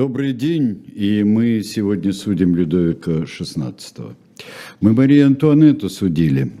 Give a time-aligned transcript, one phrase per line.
[0.00, 4.14] Добрый день, и мы сегодня судим Людовика XVI.
[4.80, 6.52] Мы Марию Антуанетту судили,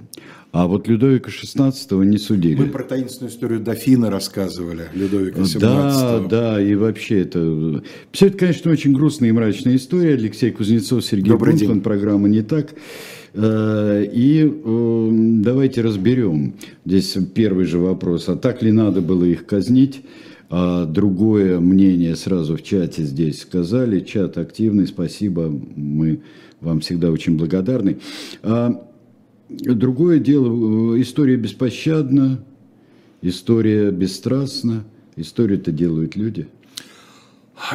[0.52, 2.56] а вот Людовика XVI не судили.
[2.56, 5.58] Мы про таинственную историю Дофина рассказывали, Людовика XVII.
[5.58, 7.82] Да, да, и вообще это...
[8.12, 10.16] Все это, конечно, очень грустная и мрачная история.
[10.16, 11.82] Алексей Кузнецов, Сергей Добрый Бунтман, день.
[11.82, 12.74] программа «Не так».
[13.32, 15.08] Э, И э,
[15.42, 16.56] давайте разберем.
[16.84, 18.28] Здесь первый же вопрос.
[18.28, 20.02] А так ли надо было их казнить?
[20.50, 24.00] А другое мнение сразу в чате здесь сказали.
[24.00, 25.48] Чат активный, спасибо.
[25.48, 26.22] Мы
[26.60, 27.98] вам всегда очень благодарны.
[28.42, 28.84] А
[29.48, 32.44] другое дело, э, история беспощадна,
[33.22, 34.84] история бесстрастна.
[35.16, 36.48] Историю-то делают люди.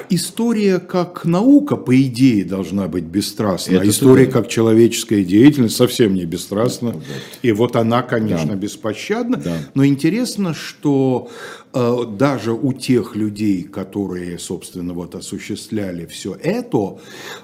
[0.10, 3.76] История как наука, по идее, должна быть бесстрастна.
[3.76, 4.32] Это история да.
[4.32, 6.96] как человеческая деятельность совсем не бесстрастна.
[7.44, 8.56] И вот она, конечно, Да.
[8.56, 9.38] беспощадна.
[9.38, 9.58] Да.
[9.76, 11.30] Но интересно, что
[11.76, 17.00] даже у тех людей, которые, собственно, вот осуществляли все это,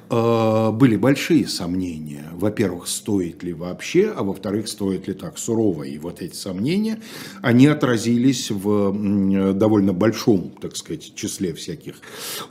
[0.09, 2.30] э, были большие сомнения.
[2.33, 5.83] Во-первых, стоит ли вообще, а во-вторых, стоит ли так сурово.
[5.83, 7.02] И вот эти сомнения,
[7.42, 11.95] они отразились в довольно большом, так сказать, числе всяких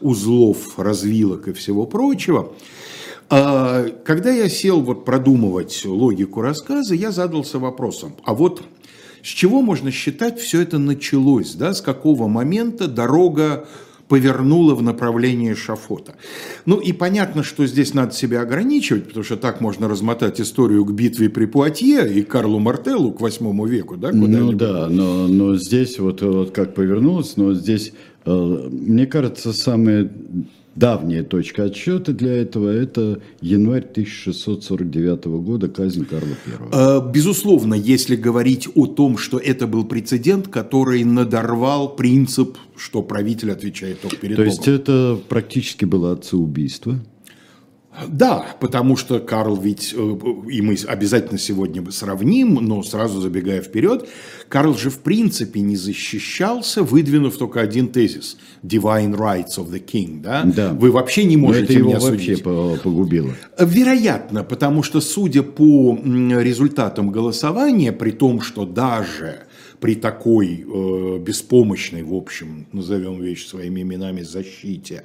[0.01, 2.53] узлов, развилок и всего прочего.
[3.31, 8.63] А, Когда я сел вот продумывать логику рассказа, я задался вопросом, а вот
[9.23, 13.67] с чего можно считать все это началось, да, с какого момента дорога
[14.11, 16.17] повернула в направлении шафота.
[16.67, 20.93] Ну и понятно, что здесь надо себя ограничивать, потому что так можно размотать историю к
[20.93, 24.11] битве при Пуатье и Карлу Мартеллу к восьмому веку, да,
[24.53, 27.93] Ну да, но, но здесь вот, вот как повернулось, но здесь,
[28.27, 30.11] мне кажется, самая
[30.75, 36.69] давняя точка отсчета для этого– это январь 1649 года, казнь Карла I.
[36.73, 43.53] Э, Безусловно, если говорить о том, что это был прецедент, который надорвал принцип, что правитель
[43.53, 44.57] отвечает только перед То Богом.
[44.57, 46.99] есть это практически было отцеубийство.
[48.09, 50.17] Да, потому что Карл ведь, э,
[50.49, 54.09] и мы обязательно сегодня сравним, но сразу забегая вперед,
[54.49, 60.21] Карл же в принципе не защищался, выдвинув только один тезис– divine rights of the king,
[60.23, 60.45] да?
[60.45, 60.73] Да.
[60.73, 62.43] Вы вообще не Но можете это его меня вообще судить.
[62.45, 63.33] по- погубило.
[63.59, 69.41] Вероятно, потому что, судя по результатам голосования, при том, что даже
[69.81, 75.05] при такой э, беспомощной, в общем, назовем вещи своими именами, защите,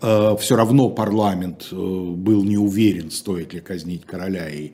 [0.00, 4.48] все равно парламент э, был не уверен, стоит ли казнить короля.
[4.48, 4.72] И,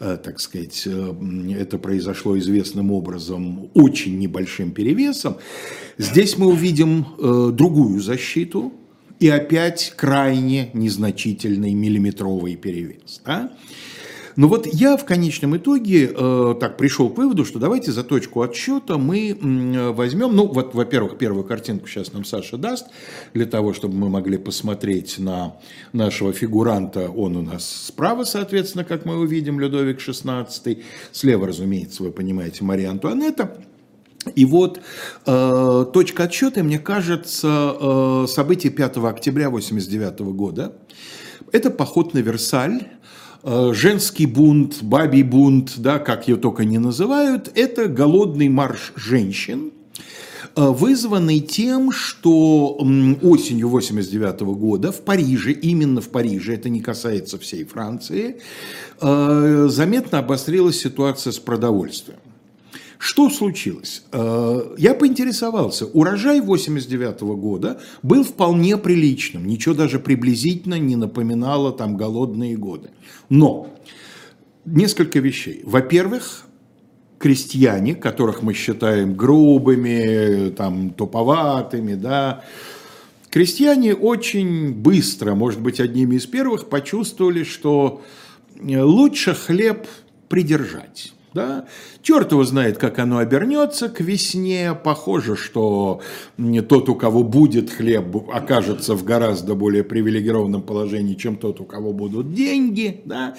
[0.00, 1.14] э, так сказать, э,
[1.58, 5.36] это произошло известным образом очень небольшим перевесом.
[5.98, 8.72] Здесь мы увидим э, другую защиту,
[9.20, 13.20] и опять крайне незначительный миллиметровый перевес.
[13.24, 13.52] да?
[14.36, 18.42] Но вот я в конечном итоге э, так пришел к выводу, что давайте за точку
[18.42, 22.86] отсчета мы м, возьмем, ну вот, во-первых, первую картинку сейчас нам Саша даст,
[23.34, 25.56] для того, чтобы мы могли посмотреть на
[25.92, 30.82] нашего фигуранта, он у нас справа, соответственно, как мы увидим, Людовик XVI,
[31.12, 33.56] слева, разумеется, вы понимаете, Мария Антуанетта.
[34.36, 34.80] И вот
[35.26, 40.76] э, точка отсчета, мне кажется, э, событие 5 октября 1989 года.
[41.50, 43.01] Это поход на Версаль, э,
[43.44, 47.50] женский бунт, бабий бунт, да, как ее только не называют.
[47.54, 49.72] Это голодный марш женщин,
[50.54, 52.76] э, вызванный тем, что
[53.22, 58.40] осенью 89 года в Париже, именно в Париже, это не касается всей Франции,
[59.00, 62.20] э, заметно обострилась ситуация с продовольствием.
[63.02, 64.04] Что случилось?
[64.12, 65.86] Э, Я поинтересовался.
[65.86, 69.44] Урожай 89 года был вполне приличным.
[69.44, 72.90] Ничего даже приблизительно не напоминало там голодные годы.
[73.28, 73.76] Но
[74.64, 75.62] несколько вещей.
[75.64, 76.44] Во-первых,
[77.18, 82.44] крестьяне, которых мы считаем грубыми, там, туповатыми, да,
[83.30, 88.00] крестьяне очень быстро, может быть, одними из первых почувствовали, что
[88.60, 89.88] э, лучше хлеб
[90.28, 91.14] придержать.
[91.34, 91.66] Да?
[92.02, 94.74] Черт его знает, как оно обернется к весне.
[94.74, 96.00] Похоже, что
[96.68, 101.92] тот, у кого будет хлеб, окажется в гораздо более привилегированном положении, чем тот, у кого
[101.92, 103.00] будут деньги.
[103.04, 103.34] Да?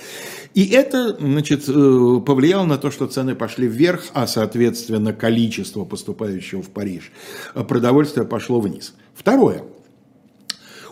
[0.54, 6.62] И это значит, э, повлияло на то, что цены пошли вверх, а, соответственно, количество поступающего
[6.62, 7.12] в Париж
[7.54, 8.94] э, продовольствия пошло вниз.
[9.14, 9.64] Второе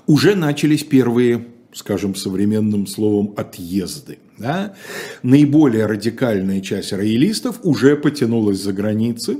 [0.07, 4.19] уже начались первые, скажем, современным словом, отъезды.
[4.37, 4.75] Да?
[5.23, 9.37] Наиболее радикальная часть роялистов уже потянулась за границы,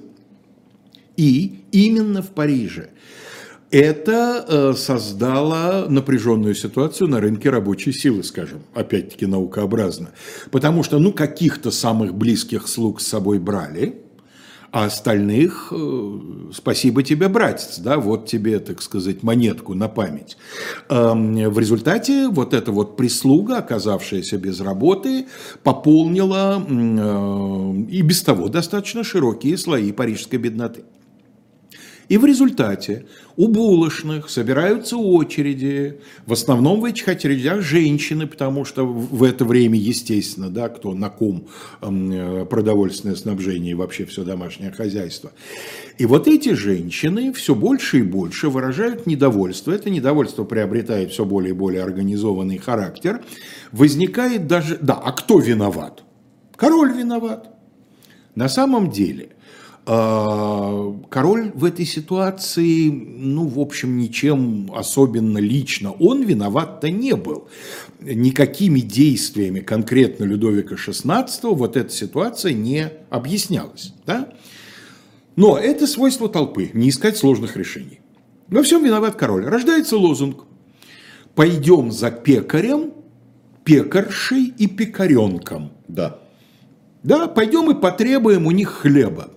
[1.18, 2.90] и именно в Париже.
[3.70, 10.10] Это э, создало напряженную ситуацию на рынке рабочей силы, скажем, опять-таки наукообразно.
[10.52, 14.02] Потому что, ну, каких-то самых близких слуг с собой брали,
[14.72, 16.20] а остальных э,
[16.54, 20.38] спасибо тебе, братец, да, вот тебе, так сказать, монетку на память.
[20.90, 25.28] Э, в результате вот эта вот прислуга, оказавшаяся без работы,
[25.64, 30.84] пополнила э, и без того достаточно широкие слои парижской бедноты.
[32.10, 33.06] И в результате
[33.38, 39.78] у булочных собираются очереди, в основном в этих очередях женщины, потому что в это время,
[39.80, 41.48] естественно, да, кто на ком
[41.82, 45.32] э, продовольственное снабжение и вообще все домашнее хозяйство.
[45.98, 49.72] И вот эти женщины все больше и больше выражают недовольство.
[49.72, 53.22] Это недовольство приобретает все более и более организованный характер.
[53.72, 54.78] Возникает даже...
[54.82, 56.04] Да, а кто виноват?
[56.56, 57.54] Король виноват.
[58.36, 59.30] На самом деле–
[59.92, 67.50] король в этой ситуации, ну, в общем, ничем особенно лично он виноват-то не был.
[68.00, 73.94] Никакими действиями конкретно Людовика XVI вот эта ситуация не объяснялась.
[74.06, 74.30] Да?
[75.36, 78.00] Но это свойство толпы, не искать сложных решений.
[78.48, 79.46] Во всем виноват король.
[79.46, 80.46] Рождается лозунг
[81.36, 82.94] «Пойдем за пекарем,
[83.66, 85.72] пекаршей и пекаренком».
[85.90, 86.20] Да.
[87.04, 89.32] Да, пойдем и потребуем у них хлеба.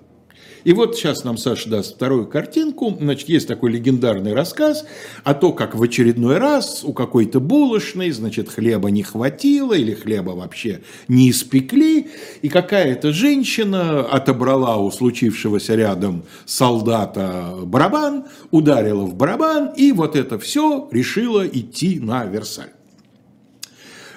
[0.65, 2.97] И вот сейчас нам Саша даст вторую картинку.
[2.99, 4.85] Значит, есть такой легендарный рассказ
[5.23, 10.31] о том, как в очередной раз у какой-то булочной, значит, хлеба не хватило или хлеба
[10.31, 12.09] вообще не испекли,
[12.43, 20.39] и какая-то женщина отобрала у случившегося рядом солдата барабан, ударила в барабан, и вот это
[20.39, 22.71] все решила идти на Версаль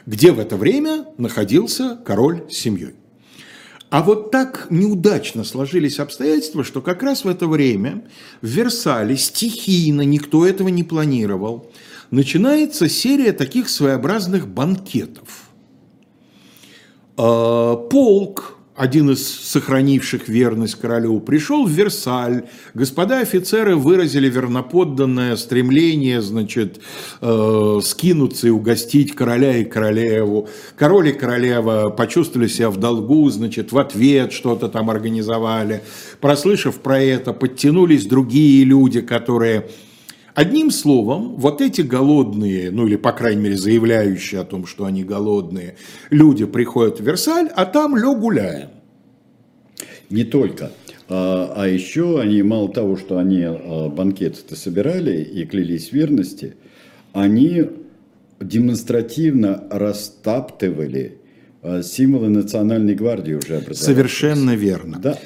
[0.08, 2.96] где в это время находился король с семьей.
[3.90, 8.04] А вот так неудачно сложились обстоятельства, что как раз в это время
[8.42, 11.72] в Версале стихийно, никто этого не планировал,
[12.12, 15.50] начинается серия таких своеобразных банкетов.
[17.16, 22.44] А, полк один из сохранивших верность королю, пришел в Версаль.
[22.76, 26.80] Господа офицеры выразили верноподданное стремление, значит,
[27.22, 30.48] э, скинуться и угостить короля и королеву.
[30.78, 35.82] Король и королева почувствовали себя в долгу, значит, в ответ что-то там организовали.
[36.22, 39.70] Прослышав про это, подтянулись другие люди, которые
[40.38, 45.04] Одним словом, вот эти голодные, ну или, по крайней мере, заявляющие о том, что они
[45.04, 45.78] голодные,
[46.12, 48.70] люди приходят в Версаль, а там лё гуляем.
[50.12, 50.70] Не только.
[51.10, 56.54] А, а еще они, мало того, что они а, банкеты-то собирали и клялись верности,
[57.14, 57.72] они
[58.40, 61.18] демонстративно растаптывали
[61.64, 65.00] а, символы национальной гвардии уже Совершенно верно.
[65.02, 65.18] Да.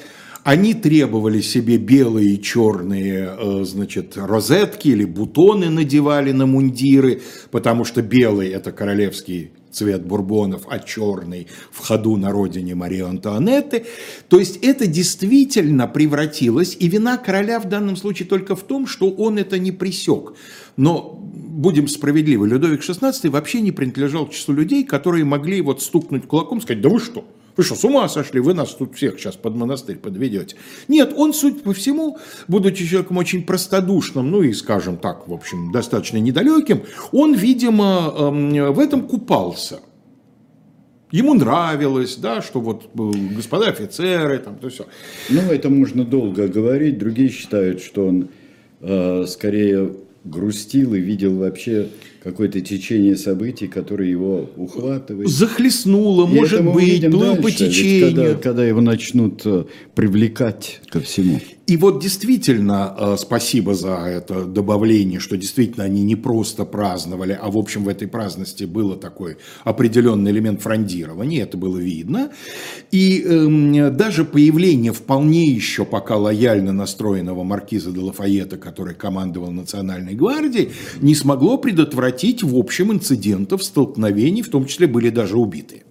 [0.44, 7.22] Они требовали себе белые и черные, э, значит, розетки или бутоны надевали на мундиры,
[7.52, 13.86] потому что белый– это королевский цвет бурбонов, а черный в ходу на родине Марии Антуанетты.
[14.28, 19.10] То есть это действительно превратилось, и вина короля в данном случае только в том, что
[19.10, 20.34] он это не присек.
[20.76, 26.26] Но будем справедливы, Людовик XVI вообще не принадлежал к числу людей, которые могли вот стукнуть
[26.26, 27.24] кулаком и сказать, да вы что,
[27.56, 28.40] вы что, с ума сошли?
[28.40, 30.56] Вы нас тут всех сейчас под монастырь подведете.
[30.88, 32.18] Нет, он, суть по всему,
[32.48, 36.82] будучи человеком очень простодушным, ну и, скажем так, в общем, достаточно недалеким,
[37.12, 39.80] он, видимо, эм, в этом купался.
[41.10, 44.86] Ему нравилось, да, что вот э, господа офицеры, там, то все.
[45.28, 46.98] Ну, это можно долго говорить.
[46.98, 48.28] Другие считают, что он
[48.80, 49.92] э, скорее
[50.24, 51.88] грустил и видел вообще
[52.22, 55.28] какое-то течение событий, которое его ухватывает.
[55.28, 58.14] Захлестнуло, и может быть, плыл по течению.
[58.14, 59.64] Когда, когда его начнут э,
[59.94, 61.40] привлекать ко всему.
[61.66, 67.50] И вот действительно, э, спасибо за это добавление, что действительно они не просто праздновали, а
[67.50, 72.30] в общем в этой праздности было такой определенный элемент фрондирования, это было видно.
[72.90, 80.14] И э, даже появление вполне еще пока лояльно настроенного маркиза де Лафайета, который командовал Национальной
[80.14, 82.11] гвардией, не смогло предотвратить
[82.42, 85.82] в общем инцидентов, столкновений, в том числе были даже убиты.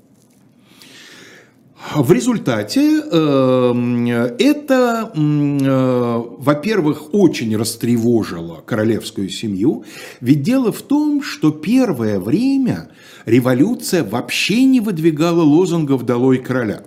[1.96, 9.84] В результате эм, это, э, во-первых, очень растревожило королевскую семью,
[10.22, 12.92] ведь дело в том, что первое время
[13.26, 16.84] революция вообще не выдвигала лозунгов «Долой короля».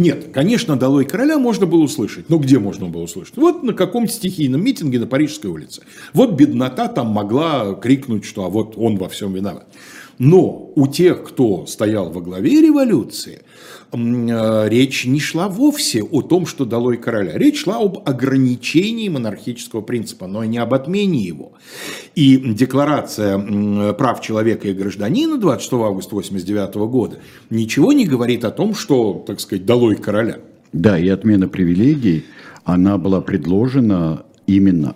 [0.00, 2.30] Нет, конечно, «Долой короля» можно было услышать.
[2.30, 3.36] Но где можно было услышать?
[3.36, 5.82] Вот на каком-то стихийном митинге на Парижской улице.
[6.14, 9.66] Вот беднота там могла крикнуть, что а вот он во всем виноват.
[10.16, 13.42] Но у тех, кто стоял во главе революции,
[13.92, 17.36] речь не шла вовсе о том, что долой короля.
[17.36, 21.52] Речь шла об ограничении монархического принципа, но не об отмене его.
[22.14, 27.18] И декларация прав человека и гражданина 26 августа 1989 года
[27.50, 30.38] ничего не говорит о том, что, так сказать, долой короля.
[30.72, 32.24] Да, и отмена привилегий,
[32.64, 34.94] она была предложена именно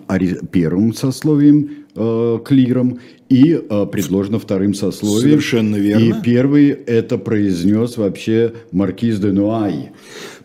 [0.51, 2.99] первым сословием э, клиром
[3.29, 5.21] и э, предложено вторым сословием.
[5.21, 6.03] Совершенно верно.
[6.03, 9.91] И первый это произнес вообще маркиз де Нуай.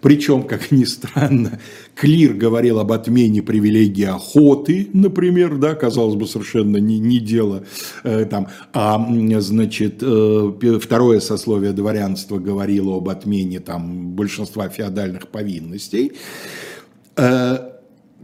[0.01, 1.61] Причем, как ни странно,
[1.95, 7.65] Клир говорил об отмене привилегии охоты, например, да, казалось бы, совершенно не, не дело
[8.03, 8.49] э, там.
[8.73, 9.07] А,
[9.41, 16.13] значит, э, второе сословие дворянства говорило об отмене там большинства феодальных повинностей.
[17.17, 17.59] Э,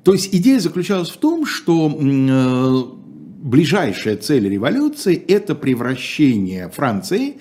[0.03, 3.06] то есть идея заключалась в том, что э,
[3.47, 7.37] ближайшая цель революции– это превращение Франции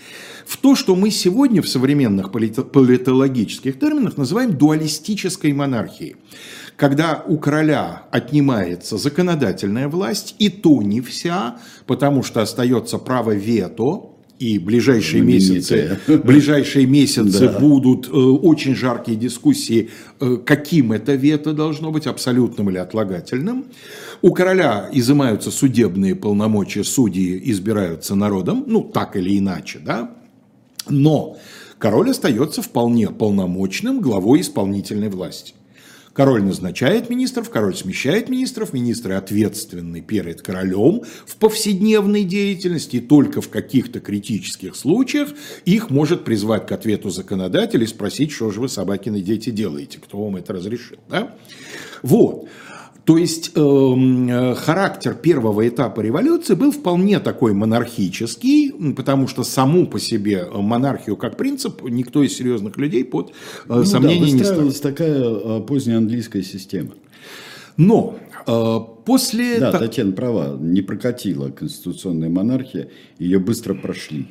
[0.45, 6.15] в то, что мы сегодня в современных политологических терминах называем дуалистической монархией.
[6.75, 11.57] Когда у короля отнимается законодательная власть, и то не вся,
[11.87, 17.59] потому что остается право вето, и ближайшие месяцы, ближайшие месяцы да.
[17.59, 19.89] будут э, очень жаркие дискуссии,
[20.19, 23.65] э, каким это вето должно быть, абсолютным или отлагательным.
[24.21, 30.11] У короля изымаются судебные полномочия, судьи избираются народом, ну так или иначе, да.
[30.89, 31.37] Но
[31.77, 35.53] король остается вполне полномочным главой исполнительной власти.
[36.15, 43.41] Король назначает министров, король смещает министров, министры ответственны перед королем в повседневной деятельности, и только
[43.41, 45.31] в каких-то критических случаях
[45.65, 50.23] их может призвать к ответу законодатель и спросить, что же вы, собакины дети, делаете, кто
[50.23, 50.99] вам это разрешил.
[51.09, 51.35] Да?
[52.01, 52.47] Вот.
[53.05, 59.85] То есть эм, э, характер первого этапа революции был вполне такой монархический, потому что саму
[59.85, 63.31] по себе монархию как принцип никто из серьезных людей под э,
[63.67, 64.73] ну, сомнение да, не ставил.
[64.73, 66.91] такая э, поздняя английская система.
[67.77, 69.59] Но э, после...
[69.59, 74.29] Да, Татьяна права, не прокатила конституционная монархия, ее быстро прошли.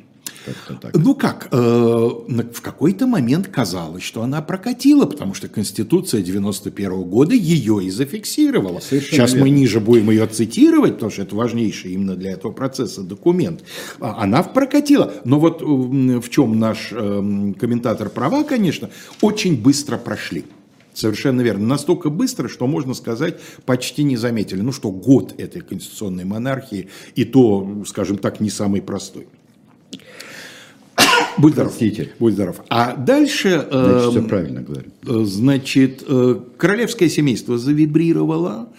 [0.81, 0.91] Так.
[0.93, 7.33] Ну как, э, в какой-то момент казалось, что она прокатила, потому что Конституция 91 года
[7.33, 8.79] ее и зафиксировала.
[8.79, 9.45] Совершенно Сейчас верно.
[9.45, 13.63] мы ниже будем ее цитировать, потому что это важнейший именно для этого процесса документ.
[13.99, 15.13] А, она прокатила.
[15.23, 18.89] Но вот в чем наш э, комментатор права, конечно,
[19.21, 20.45] очень быстро прошли.
[20.95, 21.67] Совершенно верно.
[21.67, 24.61] Настолько быстро, что можно сказать, почти не заметили.
[24.61, 29.27] Ну что, год этой конституционной монархии, и то, скажем так, не самый простой.
[31.37, 31.71] Будь здоров.
[31.71, 32.11] Простите.
[32.19, 32.61] Будь здоров.
[32.69, 33.65] А дальше...
[33.69, 34.89] Значит, все эм, правильно говорю.
[35.07, 38.69] Э, значит, э, королевское семейство завибрировало,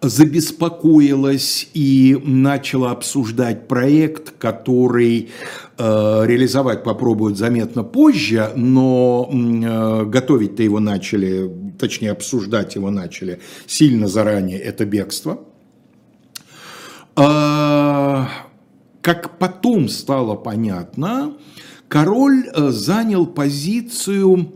[0.00, 5.30] забеспокоилось и начало обсуждать проект, который
[5.78, 9.28] э, реализовать попробуют заметно позже, но
[10.06, 15.44] готовить-то его начали, точнее обсуждать его начали сильно заранее, это бегство.
[17.16, 18.24] Э,
[19.02, 21.34] как потом стало понятно,
[21.92, 24.54] король э, занял позицию,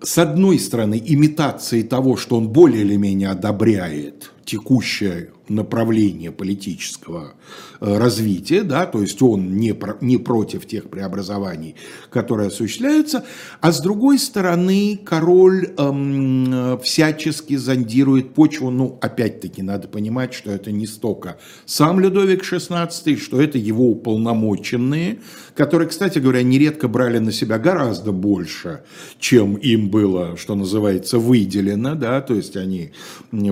[0.00, 7.34] с одной стороны, имитации того, что он более или менее одобряет текущее направление политического
[7.80, 11.76] э, развития, да, то есть он не, про, не против тех преобразований,
[12.10, 13.24] которые осуществляются,
[13.60, 20.72] а с другой стороны король эм, всячески зондирует почву, ну, опять-таки, надо понимать, что это
[20.72, 25.18] не столько сам Людовик XVI, что это его уполномоченные,
[25.54, 28.82] которые, кстати говоря, нередко брали на себя гораздо больше,
[29.18, 32.92] чем им было, что называется, выделено, да, то есть они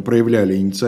[0.05, 0.84] проявляли инициативу.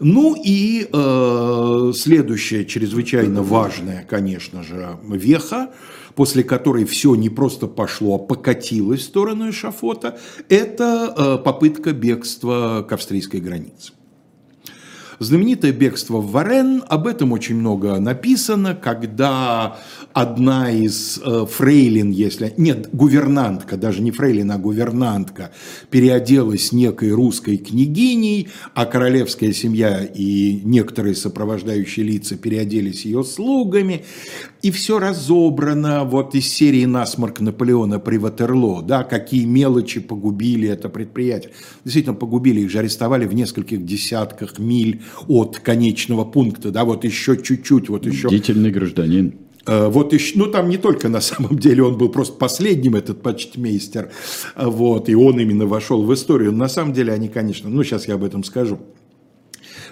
[0.00, 5.70] Ну и э, следующая чрезвычайно важная, конечно же, веха,
[6.14, 12.84] после которой все не просто пошло, а покатилось в сторону эшафота, это э, попытка бегства
[12.88, 13.92] к австрийской границе.
[15.22, 19.78] Знаменитое бегство в Варен, об этом очень много написано, когда
[20.12, 22.52] одна из э, фрейлин, если...
[22.56, 25.52] Нет, гувернантка, даже не фрейлин, а гувернантка,
[25.90, 34.04] переоделась некой русской княгиней, а королевская семья и некоторые сопровождающие лица переоделись ее слугами
[34.62, 40.88] и все разобрано вот из серии «Насморк Наполеона при Ватерло», да, какие мелочи погубили это
[40.88, 41.52] предприятие.
[41.84, 47.36] Действительно, погубили, их же арестовали в нескольких десятках миль от конечного пункта, да, вот еще
[47.36, 48.28] чуть-чуть, вот еще...
[48.28, 49.34] Бдительный гражданин.
[49.66, 53.20] Э, вот еще, ну там не только на самом деле он был просто последним, этот
[53.20, 54.10] почтмейстер,
[54.56, 56.52] вот, и он именно вошел в историю.
[56.52, 58.78] На самом деле они, конечно, ну сейчас я об этом скажу.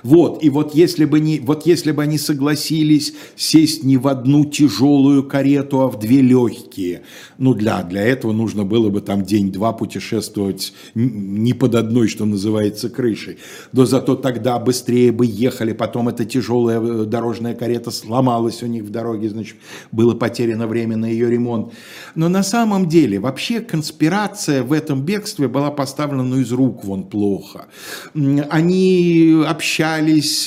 [0.02, 4.44] Вот, и вот если бы, не, вот если бы они согласились сесть не в одну
[4.44, 7.02] тяжелую карету, а в две легкие,
[7.38, 12.88] ну, для, для этого нужно было бы там день-два путешествовать не под одной, что называется,
[12.88, 13.38] крышей.
[13.72, 18.84] Но зато тогда быстрее бы ехали, потом эта тяжелая э, дорожная карета сломалась у них
[18.84, 19.56] в дороге, значит,
[19.92, 21.72] было потеряно время на ее ремонт.
[22.14, 27.66] Но на самом деле вообще конспирация в этом бегстве была поставлена из рук вон плохо.
[28.14, 29.89] Они общались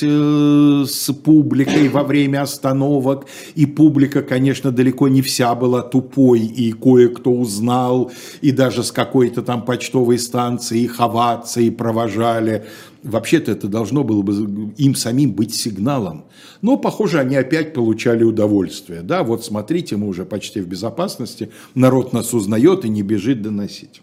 [0.02, 6.72] э, с публикой во время остановок, и публика, конечно, далеко не вся была тупой, и
[6.72, 12.64] кое-кто узнал, и даже с какой-то там почтовой станции их овации провожали.
[13.02, 16.24] Вообще-то это должно было бы им самим быть сигналом.
[16.62, 19.02] Но, похоже, они опять получали удовольствие.
[19.02, 24.00] Да, вот смотрите, мы уже почти в безопасности, народ нас узнает и не бежит доносить.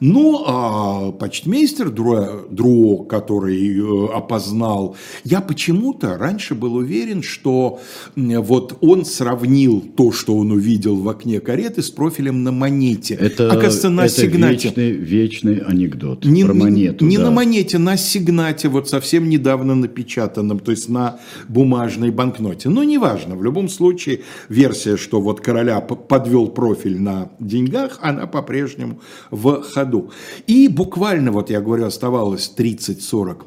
[0.00, 7.80] Но а, почтмейстер Друо, Друо, который э, опознал, я почему-то раньше был уверен, что
[8.16, 13.14] вот он сравнил то, что он увидел в окне кареты с профилем на монете.
[13.14, 14.68] Это, Оказывается, на это сигнате.
[14.68, 17.04] Вечный, вечный анекдот не, про монету.
[17.04, 17.24] Не, не да.
[17.24, 22.68] на монете, на сигнате, вот совсем недавно напечатанном, то есть на бумажной банкноте.
[22.68, 29.00] Но неважно, в любом случае версия, что вот короля подвел профиль на деньгах, она по-прежнему
[29.30, 30.10] в ходу году.
[30.46, 33.44] И буквально, вот я говорю, оставалось 30-40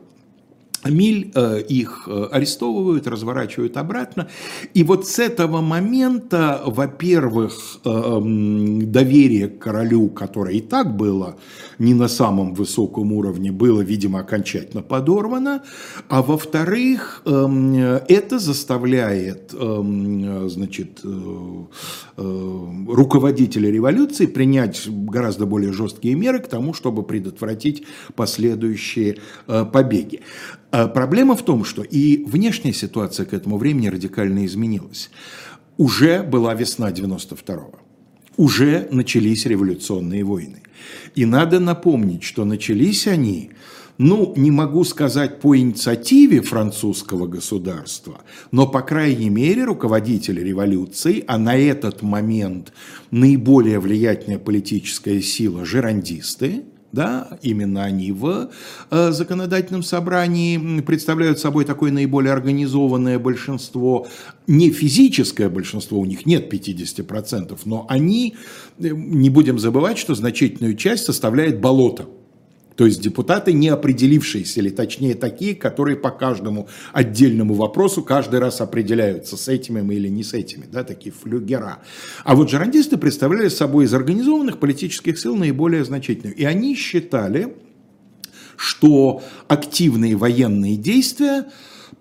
[0.90, 4.28] миль, э, их э, арестовывают, разворачивают обратно.
[4.74, 7.54] И вот с этого момента, во-первых,
[7.86, 8.22] э,
[8.84, 11.38] доверие к королю, которое и так было
[11.78, 15.64] не на самом высоком уровне, было, видимо, окончательно подорвано.
[16.10, 21.02] А во-вторых, это заставляет значит,
[22.18, 27.84] руководителя революции принять гораздо более жесткие меры к тому, чтобы предотвратить
[28.16, 30.22] последующие побеги.
[30.72, 35.10] А проблема в том, что и внешняя ситуация к этому времени радикально изменилась.
[35.78, 37.80] Уже была весна 92-го.
[38.38, 40.64] Уже начались революционные войны.
[41.16, 43.52] И надо напомнить, что начались они,
[43.98, 51.38] ну, не могу сказать по инициативе французского государства, но, по крайней мере, руководители революции, а
[51.38, 52.72] на этот момент
[53.12, 58.50] наиболее влиятельная политическая сила– жерандисты, да, именно они в
[58.90, 64.08] э, законодательном собрании представляют собой такое наиболее организованное большинство,
[64.48, 68.36] не физическое большинство, у них нет 50%, но они,
[68.80, 72.08] э, не будем забывать, что значительную часть составляет болото–
[72.76, 78.62] то есть депутаты не определившиеся, или точнее такие, которые по каждому отдельному вопросу каждый раз
[78.62, 81.80] определяются, с этими мы или не с этими, да, такие флюгера.
[82.24, 86.36] А вот жерандисты представляли собой из организованных политических сил наиболее значительную.
[86.36, 87.56] И они считали,
[88.56, 91.46] что активные военные действия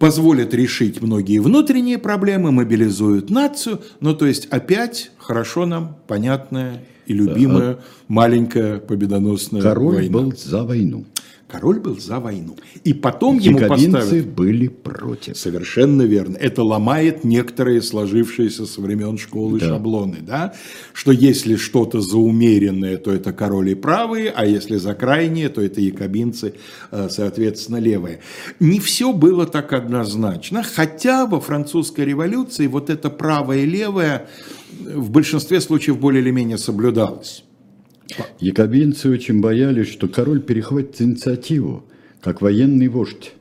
[0.01, 7.13] позволят решить многие внутренние проблемы, мобилизуют нацию, ну то есть опять хорошо нам понятная и
[7.13, 10.13] любимая а, маленькая победоносная король война.
[10.13, 11.05] был за войну.
[11.51, 12.57] Король был за войну.
[12.85, 14.21] И потом ему поставили...
[14.21, 15.37] были против.
[15.37, 16.37] Совершенно верно.
[16.37, 19.69] Это ломает некоторые сложившиеся со времен школы да.
[19.69, 20.19] шаблоны.
[20.21, 20.55] Да?
[20.93, 25.81] Что если что-то за умеренное, то это короли правые, а если за крайние, то это
[25.81, 26.55] якобинцы,
[26.93, 28.21] э, соответственно, левые.
[28.61, 30.63] Не все было так однозначно.
[30.63, 34.29] Хотя во французской революции вот это правое и левое
[34.95, 37.45] в большинстве случаев более или менее соблюдалось.
[38.39, 41.85] Якобинцы очень боялись, что король перехватит инициативу,
[42.21, 43.33] как военный вождь.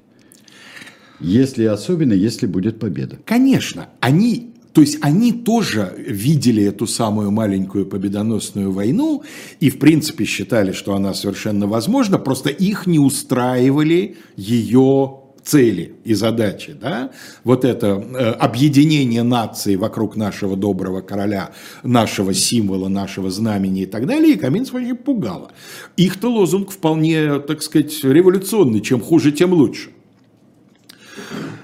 [1.19, 3.17] Если особенно, если будет победа.
[3.25, 9.23] Конечно, они, то есть они тоже видели эту самую маленькую победоносную войну
[9.59, 16.13] и, в принципе, считали, что она совершенно возможна, просто их не устраивали ее цели и
[16.13, 17.09] задачи, да,
[17.43, 24.05] вот это э, объединение нации вокруг нашего доброго короля, нашего символа, нашего знамени и так
[24.05, 25.51] далее, и Каминцев очень пугало.
[25.97, 29.89] Их-то лозунг вполне, так сказать, революционный, чем хуже, тем лучше.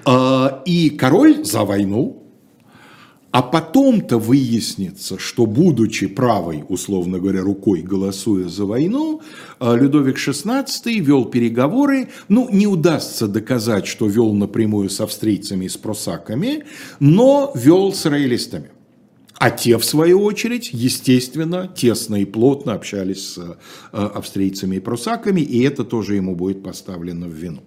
[0.04, 2.25] А, и король за войну,
[3.36, 9.20] а потом-то выяснится, что, будучи правой, условно говоря, рукой, голосуя за войну,
[9.60, 10.66] э, Людовик XVI
[11.00, 12.08] вел переговоры.
[12.28, 16.64] Ну, не удастся доказать, что вел напрямую с австрийцами и с прусаками,
[16.98, 18.70] но вел с роялистами.
[19.34, 23.54] А те, в свою очередь, естественно, тесно и плотно общались с э,
[23.92, 27.62] австрийцами и прусаками, и это тоже ему будет поставлено в вину.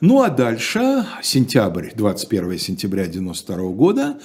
[0.00, 4.18] Ну а дальше, сентябрь, 21 сентября 1992 года,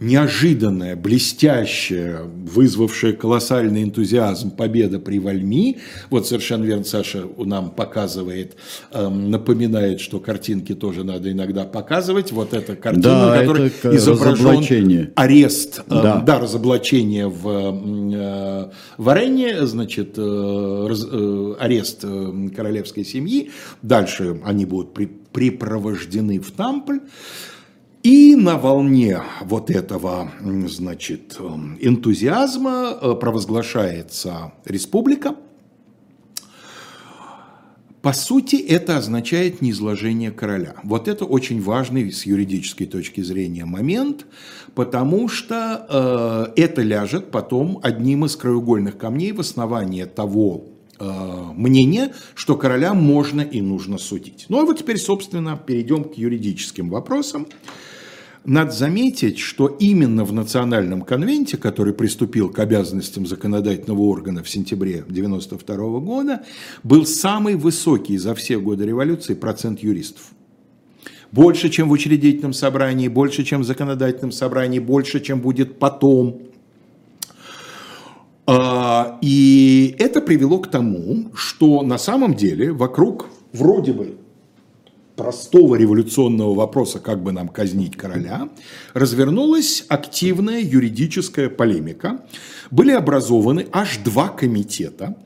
[0.00, 5.78] неожиданная, блестящая, вызвавшая колоссальный энтузиазм победа при Вальми.
[6.08, 8.56] Вот совершенно верно Саша нам показывает,
[8.92, 12.32] эм, напоминает, что картинки тоже надо иногда показывать.
[12.32, 16.16] Вот эта картина, да, на которой это изображен арест, эм, да.
[16.20, 22.06] да, разоблачение в э, Варене, значит, э, э, арест
[22.56, 23.50] королевской семьи.
[23.82, 27.00] Дальше они будут при, припровождены в Тампль.
[28.02, 30.32] И на волне вот этого,
[30.68, 31.38] значит,
[31.80, 35.36] энтузиазма э, провозглашается республика.
[38.00, 40.76] По сути, это означает неизложение короля.
[40.82, 44.24] Вот это очень важный с юридической точки зрения момент,
[44.74, 50.64] потому что э, это ляжет потом одним из краеугольных камней в основании того
[50.98, 51.04] э,
[51.54, 54.46] мнения, что короля можно и нужно судить.
[54.48, 57.46] Ну а вот теперь, собственно, перейдем к юридическим вопросам.
[58.44, 65.00] Надо заметить, что именно в Национальном конвенте, который приступил к обязанностям законодательного органа в сентябре
[65.02, 66.42] 1992 года,
[66.82, 70.30] был самый высокий за все годы революции процент юристов.
[71.32, 76.40] Больше, чем в учредительном собрании, больше, чем в законодательном собрании, больше, чем будет потом.
[78.46, 84.16] А, и это привело к тому, что на самом деле вокруг вроде бы
[85.16, 88.48] простого революционного вопроса, как бы нам казнить короля,
[88.94, 92.20] развернулась активная юридическая полемика.
[92.70, 95.16] Были образованы аж два комитета.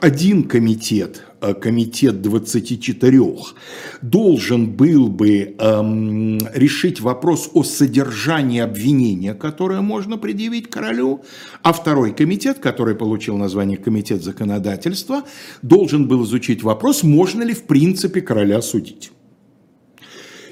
[0.00, 3.54] Один комитет, э, комитет 24,
[4.02, 11.22] должен был бы эм, решить вопрос о содержании обвинения, которое можно предъявить королю,
[11.62, 15.22] а второй комитет, который получил название Комитет законодательства,
[15.62, 19.12] должен был изучить вопрос, можно ли в принципе короля судить.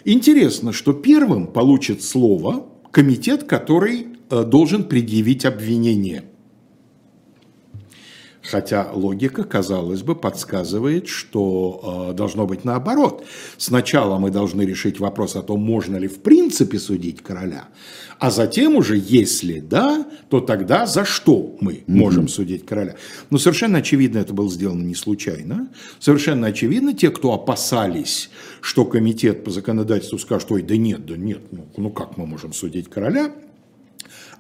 [0.07, 6.25] Интересно, что первым получит слово комитет, который э, должен предъявить обвинение.
[8.45, 13.25] Хотя логика, казалось бы, подсказывает, что э, должно быть наоборот.
[13.57, 17.69] Сначала мы должны решить вопрос о том, можно ли в принципе судить короля,
[18.19, 22.29] а затем уже, если да, то тогда за что мы можем mm-hmm.
[22.29, 22.97] судить короля.
[23.31, 25.69] Но совершенно очевидно, это было сделано не случайно.
[25.99, 28.29] Совершенно очевидно, те, кто опасались,
[28.61, 32.53] что комитет по законодательству скажет, ой, да нет, да нет, ну, ну как мы можем
[32.53, 33.33] судить короля,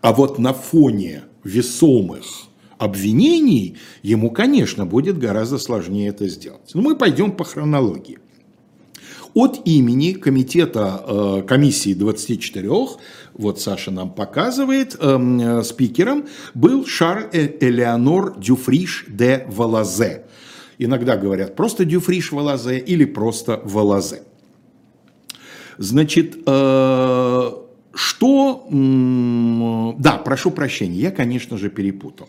[0.02, 2.24] а вот на фоне весомых
[2.78, 6.70] обвинений, ему, конечно, будет гораздо сложнее это сделать.
[6.74, 8.18] Но мы пойдем по хронологии.
[9.34, 12.70] От имени комитета э, комиссии 24,
[13.34, 20.24] вот Саша нам показывает, э, спикером был Шарль э, Элеонор Дюфриш де Валазе.
[20.78, 24.22] Иногда говорят просто Дюфриш Валазе или просто Валазе.
[25.78, 26.36] Значит,
[27.94, 28.66] что...
[29.98, 32.28] Да, прошу прощения, я, конечно же, перепутал.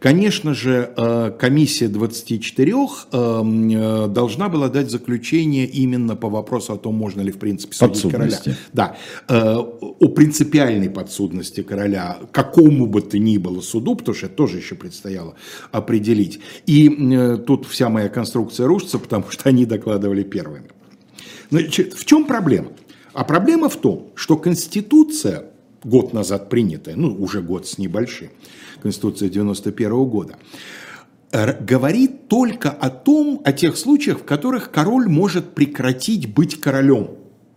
[0.00, 2.72] Конечно же, э, комиссия 24
[3.12, 7.74] эм, э, должна была дать заключение именно по вопросу о том, можно ли в принципе
[7.74, 8.38] судить короля.
[8.72, 8.96] Да,
[9.28, 14.56] э, о принципиальной подсудности короля, какому бы то ни было суду, потому что это тоже
[14.56, 15.34] еще предстояло
[15.70, 16.40] определить.
[16.64, 16.88] И
[17.46, 20.70] тут вся моя конструкция рушится, потому что они докладывали первыми.
[21.50, 22.68] Значит, в чем проблема?
[23.12, 25.46] А проблема в том, что Конституция,
[25.82, 28.30] год назад принятая, ну уже год с небольшим,
[28.82, 30.36] Конституция 91 года,
[31.32, 37.10] говорит только о том, о тех случаях, в которых король может прекратить быть королем,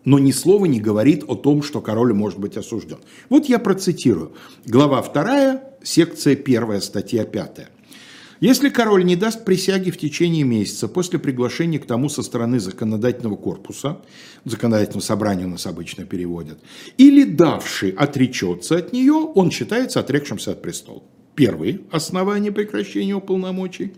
[0.05, 2.97] но ни слова не говорит о том, что король может быть осужден.
[3.29, 4.33] Вот я процитирую.
[4.65, 7.67] Глава 2, секция 1, статья 5.
[8.43, 13.37] Если король не даст присяги в течение месяца после приглашения к тому со стороны законодательного
[13.37, 14.01] корпуса,
[14.43, 16.59] законодательного собрания у нас обычно переводят,
[16.97, 21.03] или давший отречется от нее, он считается отрекшимся от престола.
[21.35, 23.93] Первое основание прекращения полномочий.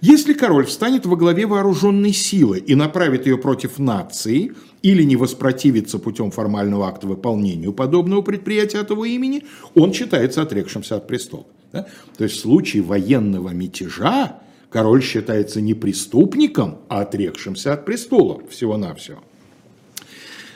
[0.00, 5.98] Если король встанет во главе вооруженной силы и направит ее против нации или не воспротивится
[5.98, 9.42] путем формального акта выполнению подобного предприятия от его имени,
[9.74, 11.44] он считается отрекшимся от престола.
[11.74, 11.86] Да?
[12.16, 14.38] То есть в случае военного мятежа
[14.70, 19.18] король считается не преступником, а отрекшимся от престола всего-навсего.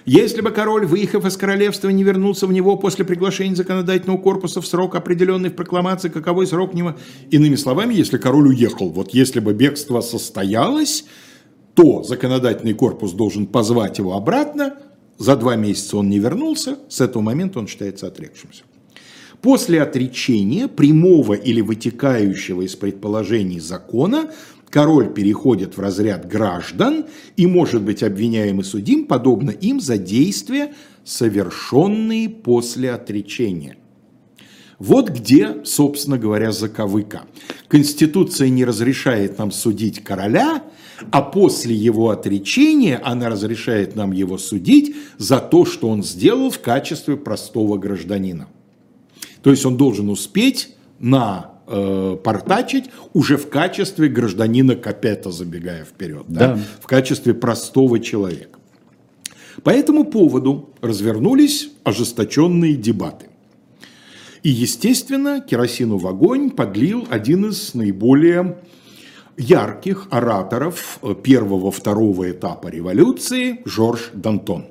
[0.07, 4.67] Если бы король, выехав из королевства, не вернулся в него после приглашения законодательного корпуса в
[4.67, 6.95] срок, определенный в прокламации, каковой срок него...
[7.31, 11.05] Иными словами, если король уехал, вот если бы бегство состоялось,
[11.75, 14.77] то законодательный корпус должен позвать его обратно,
[15.19, 18.63] за два месяца он не вернулся, с этого момента он считается отрекшимся.
[19.43, 24.31] После отречения, прямого или вытекающего из предположений закона,
[24.69, 30.75] король переходит в разряд граждан и может быть обвиняем и судим, подобно им, за действия,
[31.05, 33.77] совершенные после отречения.
[34.79, 37.23] Вот где, собственно говоря, заковыка.
[37.67, 40.63] Конституция не разрешает нам судить короля,
[41.11, 46.61] а после его отречения она разрешает нам его судить за то, что он сделал в
[46.61, 48.49] качестве простого гражданина.
[49.43, 56.25] То есть он должен успеть на э, портачить уже в качестве гражданина Капета, забегая вперед,
[56.29, 56.55] да.
[56.55, 58.59] Да, в качестве простого человека.
[59.63, 63.27] По этому поводу развернулись ожесточенные дебаты.
[64.43, 68.59] И, естественно, керосину в огонь подлил один из наиболее
[69.37, 74.67] ярких ораторов первого-второго этапа революции Жорж Дантон.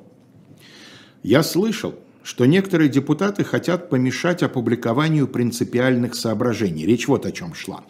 [1.22, 1.94] Я слышал,
[2.28, 6.84] что некоторые депутаты хотят помешать опубликованию принципиальных соображений.
[6.84, 7.84] Речь вот о чем шла.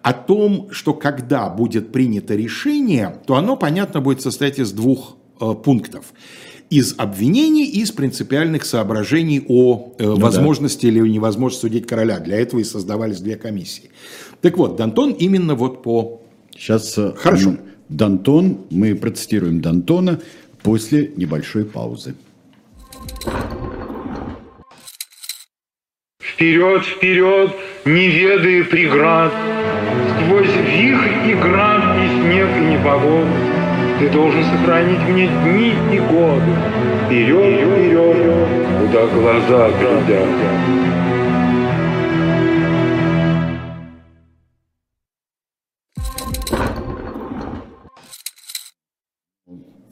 [0.00, 5.52] О том, что когда будет принято решение, то оно, понятно, будет состоять из двух э,
[5.62, 6.14] пунктов
[6.70, 10.88] из обвинений и из принципиальных соображений о э, ну, возможности да.
[10.88, 12.20] или невозможности судить короля.
[12.20, 13.90] Для этого и создавались две комиссии.
[14.40, 16.22] Так вот, Дантон именно вот по...
[16.56, 17.58] Сейчас э, Хорошо.
[17.90, 20.22] Дантон, мы процитируем Дантона
[20.62, 22.14] после небольшой паузы.
[26.20, 27.50] Вперед, вперед,
[27.84, 29.32] не ведая преград,
[30.24, 33.28] Сквозь вихрь и град, и снег, и непогоду,
[33.98, 36.52] ты должен сохранить мне дни и годы.
[37.06, 38.48] Вперед, вперед,
[38.80, 40.28] куда глаза глядят.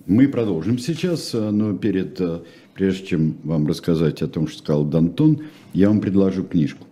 [0.07, 2.21] Мы продолжим сейчас, но перед,
[2.75, 6.87] прежде чем вам рассказать о том, что сказал Дантон, я вам предложу книжку.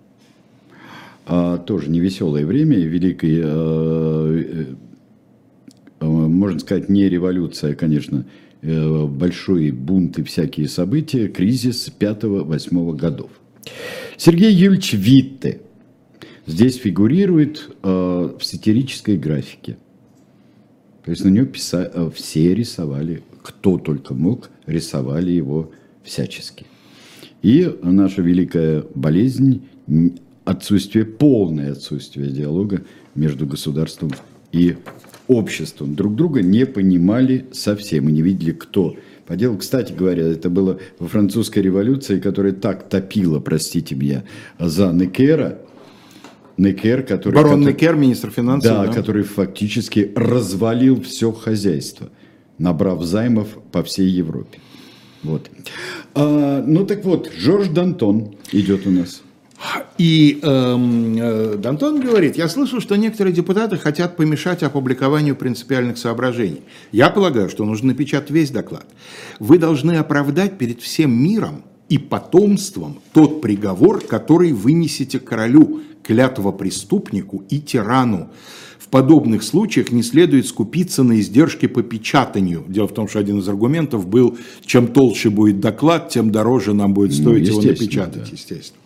[1.26, 4.74] А, тоже невеселое время, великой э,
[6.00, 8.24] Э, можно сказать, не революция, конечно,
[8.62, 13.30] э, большой бунт и всякие события, кризис 5-8 годов.
[14.16, 15.60] Сергей Юльевич Витте
[16.46, 17.88] здесь фигурирует э,
[18.38, 19.76] в сатирической графике.
[21.04, 22.10] То есть на него писа...
[22.14, 25.70] все рисовали, кто только мог, рисовали его
[26.02, 26.66] всячески.
[27.42, 29.62] И наша великая болезнь–
[30.44, 32.82] отсутствие, полное отсутствие диалога
[33.14, 34.12] между государством
[34.52, 34.76] и
[35.28, 39.58] обществом друг друга не понимали совсем и не видели, кто по делу.
[39.58, 44.24] Кстати говоря, это было во французской революции, которая так топила, простите меня,
[44.58, 45.60] за Некера,
[46.60, 47.34] Некер, который...
[47.34, 48.70] Барон который, Некер, министр финансов.
[48.70, 52.10] Да, да, который фактически развалил все хозяйство,
[52.58, 54.58] набрав займов по всей Европе.
[55.22, 55.50] Вот.
[56.14, 59.22] А, ну так вот, Жорж Дантон идет у нас.
[59.98, 66.62] И эм, э, Дантон говорит, я слышал, что некоторые депутаты хотят помешать опубликованию принципиальных соображений.
[66.92, 68.86] Я полагаю, что нужно напечатать весь доклад.
[69.38, 77.44] Вы должны оправдать перед всем миром и потомством тот приговор, который вынесете королю, клятого преступнику
[77.50, 78.30] и тирану.
[78.80, 82.64] В подобных случаях не следует скупиться на издержки по печатанию.
[82.66, 86.94] Дело в том, что один из аргументов был, чем толще будет доклад, тем дороже нам
[86.94, 88.28] будет ну, стоить ну, его напечатать, да.
[88.32, 88.80] естественно.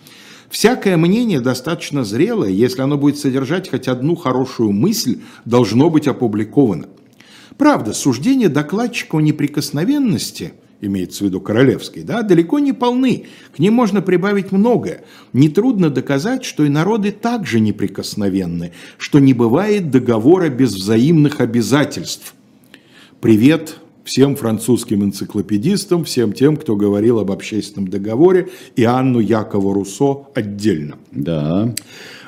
[0.51, 6.89] Всякое мнение достаточно зрелое, если оно будет содержать хоть одну хорошую мысль, должно быть опубликовано.
[7.57, 13.27] Правда, суждения докладчика о неприкосновенности, имеется в виду королевской, да, далеко не полны.
[13.55, 15.05] К ним можно прибавить многое.
[15.33, 22.35] Нетрудно доказать, что и народы также неприкосновенны, что не бывает договора без взаимных обязательств.
[23.21, 30.27] Привет всем французским энциклопедистам, всем тем, кто говорил об общественном договоре, и Анну Якову Руссо
[30.35, 30.97] отдельно.
[31.11, 31.75] Да.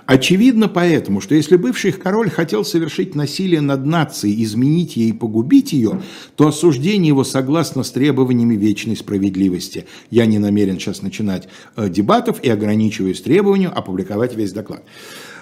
[0.06, 5.72] Очевидно поэтому, что если бывший король хотел совершить насилие над нацией, изменить ей и погубить
[5.72, 6.00] ее,
[6.36, 9.86] то осуждение его согласно с требованиями вечной справедливости.
[10.10, 14.84] Я не намерен сейчас начинать э, дебатов и ограничиваюсь требованию опубликовать весь доклад.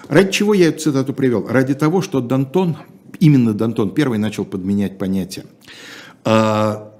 [0.07, 1.45] Ради чего я эту цитату привел?
[1.47, 2.77] Ради того, что Дантон,
[3.19, 5.45] именно Дантон первый начал подменять понятия.
[6.23, 6.91] А,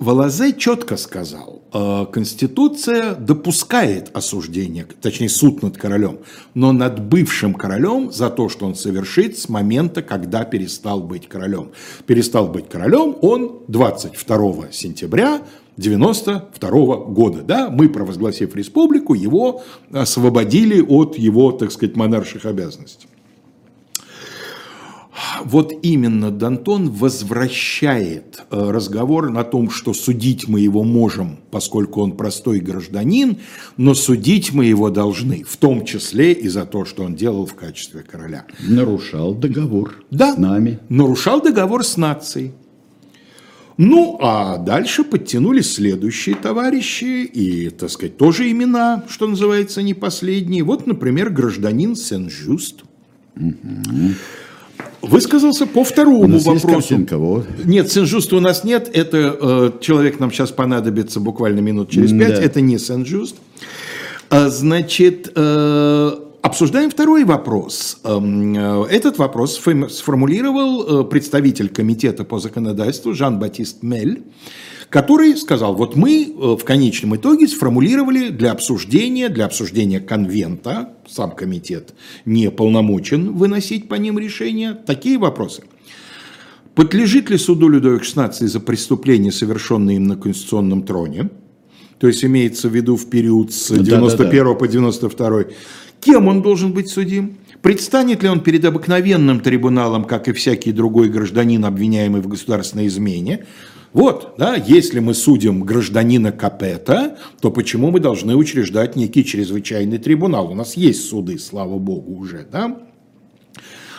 [0.00, 6.18] Валазе четко сказал, Конституция допускает осуждение, точнее суд над королем,
[6.54, 11.72] но над бывшим королем за то, что он совершит с момента, когда перестал быть королем.
[12.06, 15.42] Перестал быть королем он 22 сентября
[15.76, 16.70] 92
[17.08, 17.42] года.
[17.42, 17.70] Да?
[17.70, 23.08] Мы, провозгласив республику, его освободили от его, так сказать, монарших обязанностей.
[25.44, 32.16] Вот именно Дантон возвращает э, разговор на том, что судить мы его можем, поскольку он
[32.16, 33.36] простой гражданин,
[33.76, 37.54] но судить мы его должны, в том числе и за то, что он делал в
[37.54, 38.44] качестве короля.
[38.66, 40.80] Нарушал договор Да, с нами.
[40.88, 42.52] нарушал договор с нацией.
[43.76, 50.62] Ну, а дальше подтянулись следующие товарищи, и, так сказать, тоже имена, что называется, не последние.
[50.62, 52.84] Вот, например, гражданин Сен-Жюст.
[55.08, 56.88] Высказался по У второму нас есть вопросу.
[56.88, 57.46] картинка, вот.
[57.64, 58.90] Нет, Сен-Жуста у нас нет.
[58.92, 62.34] Это э, человек нам сейчас понадобится буквально минут через пять.
[62.36, 62.42] да.
[62.42, 63.36] Это не Сен-Жуст.
[64.30, 66.10] А, Значит, э,
[66.42, 67.98] обсуждаем второй вопрос.
[68.04, 74.22] Эм, э, Этот вопрос сформулировал э, представитель комитета по законодательству Жан-Батист Мель,
[74.94, 81.32] который сказал, вот мы э, в конечном итоге сформулировали для обсуждения, для обсуждения конвента, сам
[81.32, 85.64] комитет не полномочен выносить по ним решения, такие вопросы.
[86.76, 91.28] Подлежит ли суду Людовик XVI за преступления, совершенные им на конституционном троне?
[91.98, 93.96] То есть имеется в виду в период с Да-да-да.
[93.96, 95.44] 91 по 92.
[95.98, 97.38] Кем он должен быть судим?
[97.62, 103.44] Предстанет ли он перед обыкновенным трибуналом, как и всякий другой гражданин, обвиняемый в государственной измене?
[103.94, 110.50] Вот, да, если мы судим гражданина Капета, то почему мы должны учреждать некий чрезвычайный трибунал?
[110.50, 112.76] У нас есть суды, слава богу, уже, да?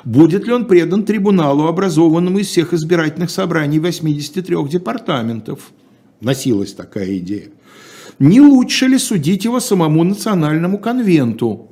[0.03, 5.71] Будет ли он предан трибуналу, образованному из всех избирательных собраний 83 департаментов?
[6.19, 7.47] Носилась такая идея.
[8.19, 11.71] Не лучше ли судить его самому национальному конвенту?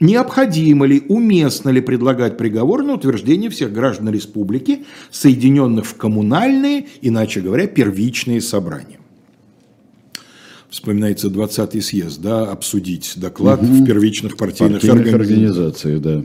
[0.00, 7.42] Необходимо ли, уместно ли предлагать приговор на утверждение всех граждан республики, соединенных в коммунальные, иначе
[7.42, 8.98] говоря, первичные собрания?
[10.70, 16.22] Вспоминается 20-й съезд, да, обсудить доклад в первичных партийных, Партийных организациях, да.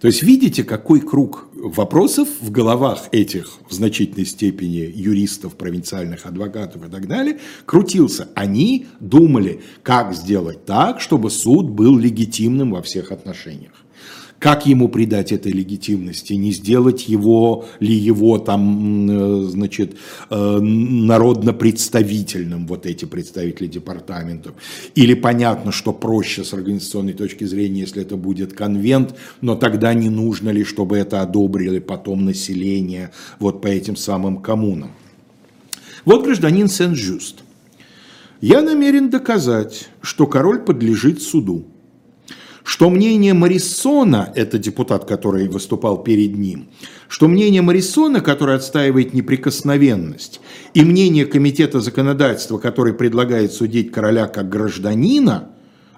[0.00, 6.86] То есть видите, какой круг вопросов в головах этих в значительной степени юристов, провинциальных адвокатов
[6.86, 8.28] и так далее крутился.
[8.34, 13.72] Они думали, как сделать так, чтобы суд был легитимным во всех отношениях.
[14.38, 16.34] Как ему придать этой легитимности?
[16.34, 19.96] Не сделать его ли его там, э, значит,
[20.30, 24.54] э, народно-представительным, вот эти представители департаментов?
[24.94, 30.08] Или понятно, что проще с организационной точки зрения, если это будет конвент, но тогда не
[30.08, 34.92] нужно ли, чтобы это одобрили потом население вот по этим самым коммунам?
[36.04, 37.42] Вот гражданин Сен-Жюст.
[38.40, 41.66] Я намерен доказать, что король подлежит суду
[42.68, 46.68] что мнение Мариссона, это депутат, который выступал перед ним,
[47.08, 50.42] что мнение Мариссона, который отстаивает неприкосновенность,
[50.74, 55.48] и мнение Комитета законодательства, который предлагает судить короля как гражданина,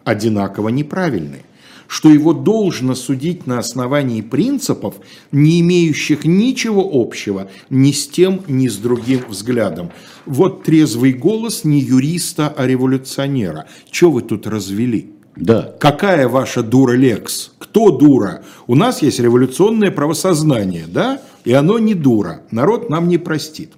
[0.04, 1.42] одинаково неправильны
[1.88, 4.94] что его должно судить на основании принципов,
[5.32, 9.90] не имеющих ничего общего ни с тем, ни с другим взглядом.
[10.24, 13.66] Вот трезвый голос не юриста, а революционера.
[13.90, 15.14] Что вы тут развели?
[15.40, 15.74] Да.
[15.80, 17.52] Какая ваша дура Лекс?
[17.58, 18.42] Кто дура?
[18.66, 21.20] У нас есть революционное правосознание, да?
[21.44, 22.42] И оно не дура.
[22.50, 23.72] Народ нам не простит.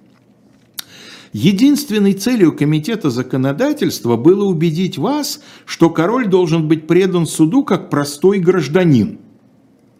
[1.33, 8.39] Единственной целью Комитета законодательства было убедить вас, что король должен быть предан суду как простой
[8.39, 9.19] гражданин.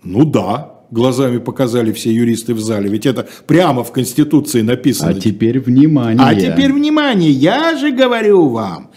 [0.03, 5.13] Ну да, глазами показали все юристы в зале, ведь это прямо в Конституции написано.
[5.13, 6.23] А теперь внимание.
[6.23, 8.91] А теперь внимание, я же говорю вам,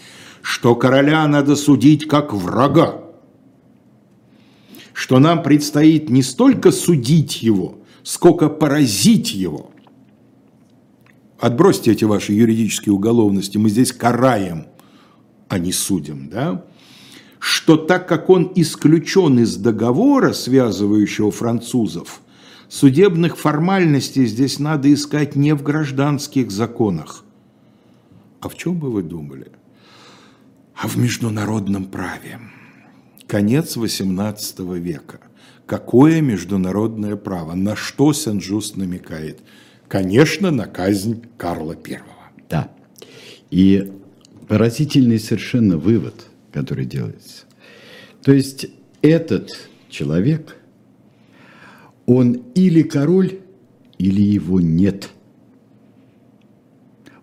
[0.46, 3.00] что короля надо судить как врага.
[4.92, 9.72] Что нам предстоит не столько судить его, сколько поразить его.
[11.40, 14.68] Отбросьте эти ваши юридические уголовности, мы здесь караем,
[15.48, 16.64] а не судим, да?
[17.40, 22.20] Что так как он исключен из договора, связывающего французов,
[22.68, 27.24] судебных формальностей здесь надо искать не в гражданских законах.
[28.40, 29.50] А в чем бы вы думали?
[30.76, 32.38] А в международном праве.
[33.26, 35.20] Конец XVIII века.
[35.64, 37.54] Какое международное право?
[37.54, 39.40] На что Сен-Жуст намекает?
[39.88, 42.00] Конечно, на казнь Карла I.
[42.48, 42.70] Да.
[43.50, 43.92] И
[44.48, 47.44] поразительный совершенно вывод, который делается.
[48.22, 48.66] То есть
[49.02, 50.56] этот человек,
[52.04, 53.40] он или король,
[53.98, 55.08] или его нет.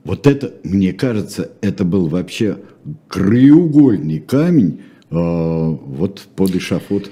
[0.04, 2.58] Вот это, мне кажется, это был вообще
[3.08, 7.10] краеугольный камень э, вот под эшафот.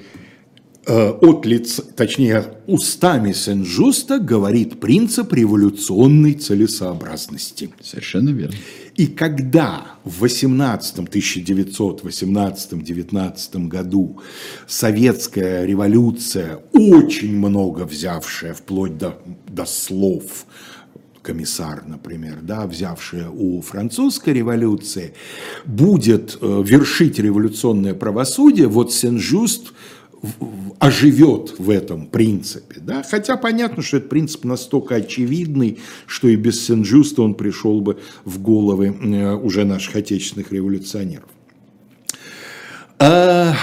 [0.87, 7.69] Э, От лица, точнее, устами Сен-Жуста говорит принцип революционной целесообразности.
[7.83, 8.55] Совершенно верно.
[8.97, 14.19] И когда в 18 1918-19 году
[14.67, 20.45] советская революция, очень много взявшая вплоть до, до слов,
[21.21, 25.13] комиссар, например, да, взявшая у французской революции,
[25.65, 29.73] будет э, вершить революционное правосудие, вот Сен-Жуст
[30.79, 32.79] оживет в этом принципе.
[32.79, 33.03] Да?
[33.09, 38.41] Хотя понятно, что этот принцип настолько очевидный, что и без Сен-Жуста он пришел бы в
[38.41, 41.29] головы э, уже наших отечественных революционеров.
[42.99, 43.55] А,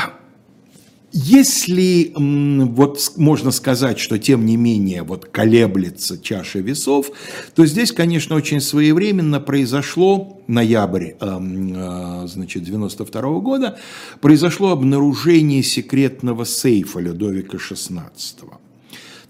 [1.11, 7.11] если вот можно сказать, что тем не менее вот колеблется чаша весов,
[7.55, 13.79] то здесь, конечно, очень своевременно произошло, ноябрь а, значит, 92 -го года,
[14.21, 18.11] произошло обнаружение секретного сейфа Людовика XVI.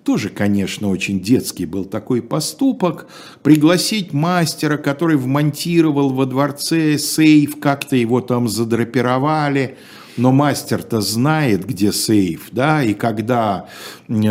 [0.03, 3.07] Тоже, конечно, очень детский был такой поступок.
[3.43, 9.77] Пригласить мастера, который вмонтировал во дворце сейф, как-то его там задрапировали–
[10.19, 13.69] но мастер-то знает, где сейф, да, и когда,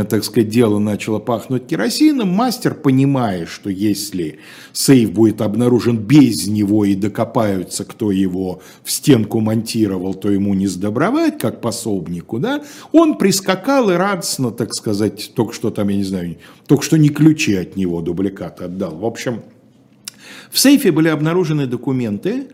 [0.09, 4.39] так сказать, дело начало пахнуть керосином, мастер понимает, что если
[4.73, 10.67] сейф будет обнаружен без него и докопаются, кто его в стенку монтировал, то ему не
[10.67, 16.03] сдобровать, как пособнику, да, он прискакал и радостно, так сказать, только что там, я не
[16.03, 18.95] знаю, только что не ключи от него дубликат отдал.
[18.95, 19.41] В общем,
[20.51, 22.47] в сейфе были обнаружены документы,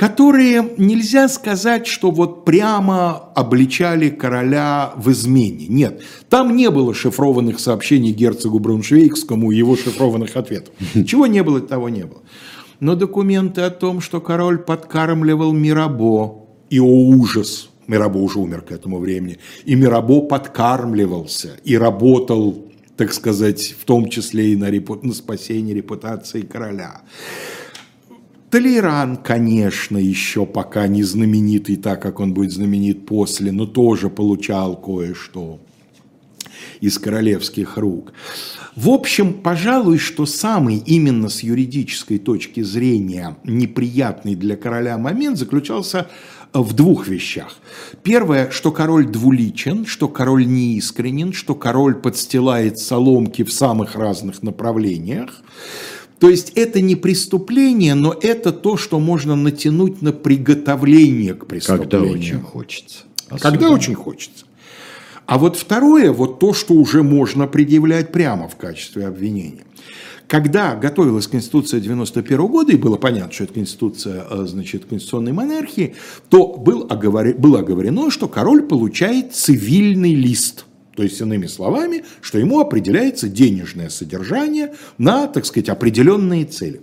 [0.00, 5.66] которые нельзя сказать, что вот прямо обличали короля в измене.
[5.68, 10.72] Нет, там не было шифрованных сообщений герцогу Брауншвейгскому и его шифрованных ответов.
[11.06, 12.22] Чего не было, того не было.
[12.80, 18.72] Но документы о том, что король подкармливал Мирабо, и о ужас, Мирабо уже умер к
[18.72, 19.36] этому времени,
[19.66, 22.64] и Мирабо подкармливался и работал,
[22.96, 24.98] так сказать, в том числе и на, репу...
[25.02, 27.02] на спасение репутации короля.
[28.50, 34.76] Толеран, конечно, еще пока не знаменитый так, как он будет знаменит после, но тоже получал
[34.76, 35.60] кое-что
[36.80, 38.12] из королевских рук.
[38.74, 46.08] В общем, пожалуй, что самый именно с юридической точки зрения неприятный для короля момент заключался
[46.52, 47.56] в двух вещах.
[48.02, 55.42] Первое, что король двуличен, что король неискренен, что король подстилает соломки в самых разных направлениях.
[56.20, 61.90] То есть это не преступление, но это то, что можно натянуть на приготовление к преступлению.
[61.90, 62.98] Когда очень хочется.
[63.30, 63.40] Особенно.
[63.40, 64.44] Когда очень хочется.
[65.24, 69.64] А вот второе, вот то, что уже можно предъявлять прямо в качестве обвинения.
[70.26, 75.94] Когда готовилась Конституция 91 года, и было понятно, что это Конституция э, значит, конституционной монархии,
[76.28, 77.32] то был оговор...
[77.34, 80.66] было оговорено, что король получает цивильный лист–
[81.00, 86.82] то есть, иными словами, что ему определяется денежное содержание на, так сказать, определенные цели.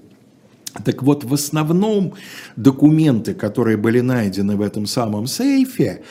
[0.83, 2.15] Так вот, в основном
[2.55, 6.01] документы, которые были найдены в этом самом сейфе,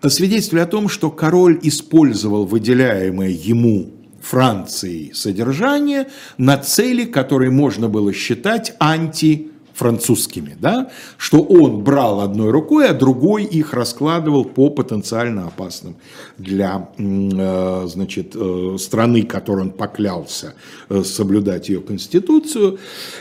[0.00, 3.90] свидетельствовали о том, что король использовал выделяемое ему
[4.22, 6.06] Францией содержание
[6.38, 12.94] на цели, которые можно было считать анти французскими, да, что он брал одной рукой, а
[12.94, 15.96] другой их раскладывал по потенциально опасным
[16.38, 20.54] для э, значит, э, страны, которой он поклялся
[20.88, 22.78] э, соблюдать ее конституцию.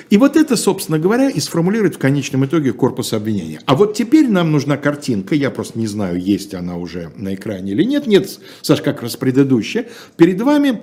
[0.10, 3.60] И вот это, собственно говоря, и сформулирует в конечном итоге корпус обвинения.
[3.66, 7.74] А вот теперь нам нужна картинка, я просто не знаю, есть она уже на экране
[7.74, 8.08] или нет.
[8.08, 9.88] Нет, Саш, как раз предыдущая.
[10.16, 10.82] Перед вами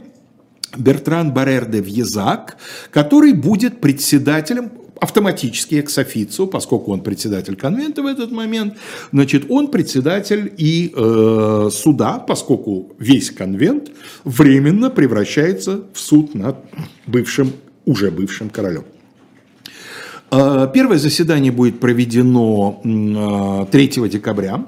[0.76, 2.56] Бертран Барер де Вьезак,
[2.90, 4.70] который будет председателем
[5.02, 8.76] автоматически экс-офицу, поскольку он председатель конвента в этот момент,
[9.10, 13.90] значит, он председатель и э, суда, поскольку весь конвент
[14.22, 16.56] временно превращается в суд над
[17.08, 17.52] бывшим,
[17.84, 18.84] уже бывшим королем.
[20.30, 24.66] Э, первое заседание будет проведено 3 э, декабря.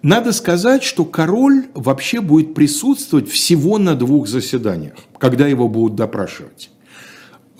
[0.00, 6.70] Надо сказать, что король вообще будет присутствовать всего на двух заседаниях, когда его будут допрашивать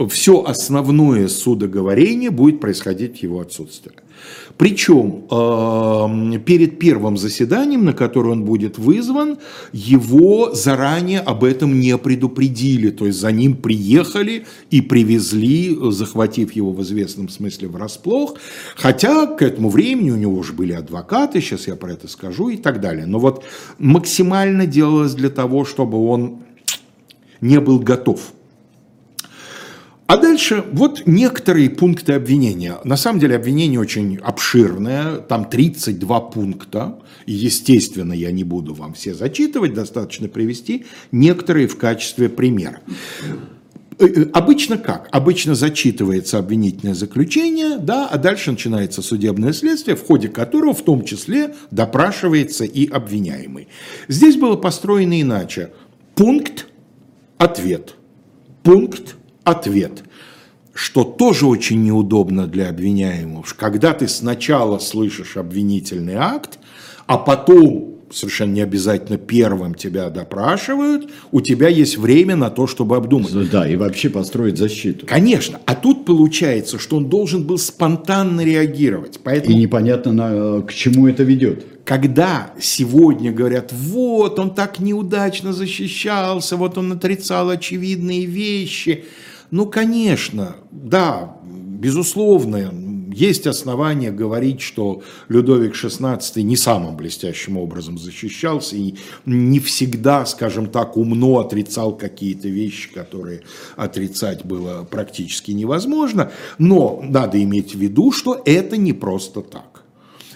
[0.09, 3.92] все основное судоговорение будет происходить в его отсутствии.
[4.57, 9.38] Причем э, перед первым заседанием, на которое он будет вызван,
[9.72, 12.90] его заранее об этом не предупредили.
[12.90, 18.36] То есть за ним приехали и привезли, захватив его в известном смысле врасплох.
[18.76, 22.57] Хотя к этому времени у него уже были адвокаты, сейчас я про это скажу и
[22.57, 23.07] так далее.
[23.07, 23.44] Но вот
[23.78, 26.42] максимально делалось для того, чтобы он
[27.40, 28.32] не был готов
[30.12, 32.76] а дальше вот некоторые пункты обвинения.
[32.84, 36.98] На самом деле обвинение очень обширное, там 32 пункта.
[37.24, 42.80] Естественно, я не буду вам все зачитывать, достаточно привести некоторые в качестве примера.
[43.98, 45.08] Э, э, обычно как?
[45.12, 51.06] Обычно зачитывается обвинительное заключение, да, а дальше начинается судебное следствие, в ходе которого в том
[51.06, 53.68] числе допрашивается и обвиняемый.
[54.08, 55.72] Здесь было построено иначе.
[56.14, 56.66] Пункт,
[57.38, 57.94] ответ.
[58.62, 60.03] Пункт, ответ.
[60.74, 63.45] Что тоже очень неудобно для обвиняемого.
[63.57, 66.59] Когда ты сначала слышишь обвинительный акт,
[67.07, 72.97] а потом совершенно не обязательно первым тебя допрашивают, у тебя есть время на то, чтобы
[72.97, 73.51] обдумать.
[73.51, 75.07] Да, и вообще построить защиту.
[75.07, 75.61] Конечно.
[75.66, 79.20] А тут получается, что он должен был спонтанно реагировать.
[79.22, 79.57] Поэтому...
[79.57, 81.66] И непонятно, на, к чему это ведет.
[81.84, 89.05] Когда сегодня говорят, вот он так неудачно защищался, вот он отрицал очевидные вещи.
[89.53, 92.72] Ну, конечно, да, безусловно,
[93.14, 98.94] есть основания говорить, что Людовик XVI не самым блестящим образом защищался и
[99.26, 103.42] не всегда, скажем так, умно отрицал какие-то вещи, которые
[103.76, 106.32] отрицать было практически невозможно.
[106.57, 109.84] Но надо иметь в виду, что это не просто так.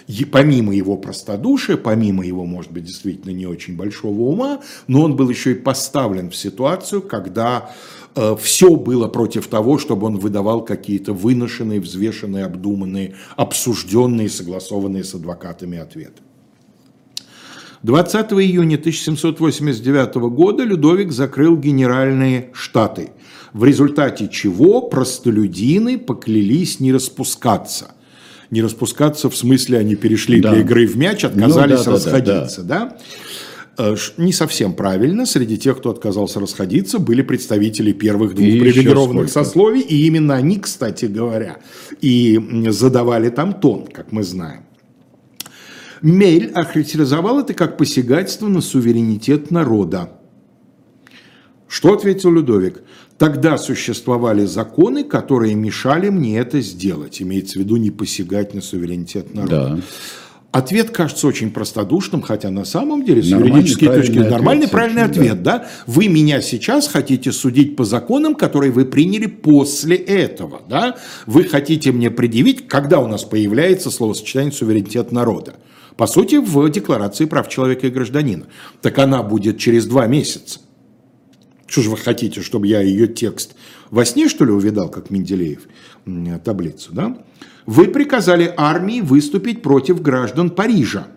[0.07, 5.15] И помимо его простодушия, помимо его, может быть, действительно не очень большого ума, но он
[5.15, 7.71] был еще и поставлен в ситуацию, когда
[8.39, 15.77] все было против того, чтобы он выдавал какие-то выношенные, взвешенные, обдуманные, обсужденные, согласованные с адвокатами
[15.77, 16.21] ответы.
[17.83, 23.11] 20 июня 1789 года Людовик закрыл генеральные штаты,
[23.53, 27.91] в результате чего простолюдины поклялись не распускаться.
[28.49, 30.51] Не распускаться в смысле они перешли да.
[30.51, 32.63] для игры в мяч, отказались ну, да, расходиться.
[32.63, 32.85] Да, да.
[32.85, 32.97] Да?
[32.97, 33.26] Э,
[34.17, 35.25] не совсем правильно.
[35.25, 39.81] Среди тех, кто отказался расходиться, были представители первых двух и привилегированных сословий.
[39.81, 41.57] И именно они, кстати говоря,
[42.01, 44.63] и задавали там тон, как мы знаем.
[46.01, 50.11] Мель охарактеризовал это как посягательство на суверенитет народа.
[51.67, 52.81] Что ответил Людовик?
[53.17, 57.21] Тогда существовали законы, которые мешали мне это сделать.
[57.21, 59.75] Имеется в виду не посягать на суверенитет народа.
[59.75, 59.81] Да.
[60.51, 65.03] Ответ кажется очень простодушным, хотя на самом деле с нормальный, юридической точки зрения нормальный правильный
[65.03, 65.59] ответ, да.
[65.59, 65.67] да.
[65.85, 70.95] Вы меня сейчас хотите судить по законам, которые вы приняли после этого, да.
[71.25, 75.55] Вы хотите мне предъявить, когда у нас появляется словосочетание суверенитет народа.
[75.97, 78.45] По сути, в Декларации прав человека и гражданина.
[78.81, 80.59] Так она будет через два месяца.
[81.65, 83.55] Что же вы хотите, чтобы я ее текст
[83.91, 85.67] во сне, что ли, увидал, как Менделеев,
[86.43, 87.17] таблицу, да?
[87.67, 91.07] Вы приказали армии выступить против граждан Парижа.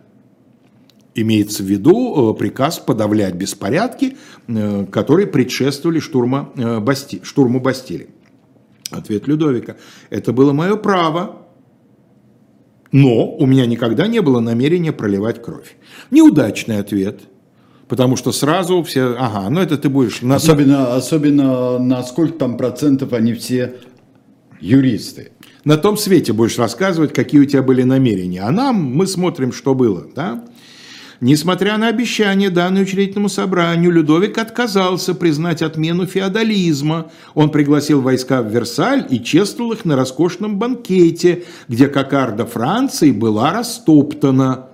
[1.14, 4.16] Имеется в виду э, приказ подавлять беспорядки,
[4.48, 8.08] э, которые предшествовали штурма, э, Басти, штурму Бастилии.
[8.90, 9.76] Ответ Людовика.
[10.10, 11.46] Это было мое право,
[12.90, 15.76] но у меня никогда не было намерения проливать кровь.
[16.10, 17.20] Неудачный ответ,
[17.86, 20.20] потому что сразу все, ага, ну это ты будешь...
[20.22, 23.76] Особенно, особенно на сколько там процентов они все
[24.60, 25.30] юристы
[25.64, 28.42] на том свете будешь рассказывать, какие у тебя были намерения.
[28.42, 30.06] А нам мы смотрим, что было.
[30.14, 30.44] Да?
[31.20, 37.10] Несмотря на обещание, данное учредительному собранию, Людовик отказался признать отмену феодализма.
[37.34, 43.52] Он пригласил войска в Версаль и чествовал их на роскошном банкете, где кокарда Франции была
[43.52, 44.66] растоптана.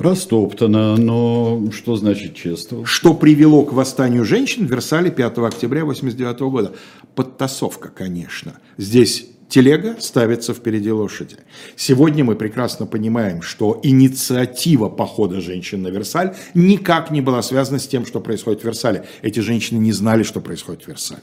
[0.00, 2.84] Растоптана, но что значит чествовал?
[2.84, 6.72] Что привело к восстанию женщин в Версале 5 октября 1989 года.
[7.14, 8.54] Подтасовка, конечно.
[8.76, 11.36] Здесь телега ставится впереди лошади.
[11.76, 17.86] Сегодня мы прекрасно понимаем, что инициатива похода женщин на Версаль никак не была связана с
[17.86, 19.04] тем, что происходит в Версале.
[19.20, 21.22] Эти женщины не знали, что происходит в Версале.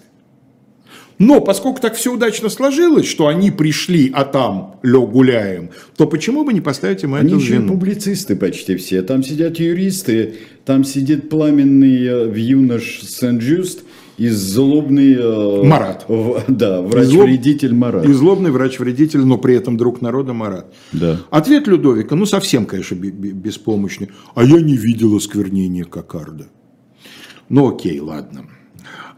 [1.20, 6.44] Но поскольку так все удачно сложилось, что они пришли, а там лё гуляем, то почему
[6.44, 7.74] бы не поставить им они эту еще вину?
[7.74, 9.02] публицисты почти все.
[9.02, 13.84] Там сидят юристы, там сидит пламенный э, юнош Сен-Джуст,
[14.18, 15.16] и злобный...
[15.16, 16.06] Э, Марат.
[16.08, 18.06] В, да, врач-вредитель Марат.
[18.06, 20.74] И злобный врач-вредитель, но при этом друг народа Марат.
[20.92, 21.20] Да.
[21.30, 24.10] Ответ Людовика, ну совсем, конечно, беспомощный.
[24.34, 26.48] А я не видел осквернения Кокарда.
[27.50, 28.46] Ну окей, ладно.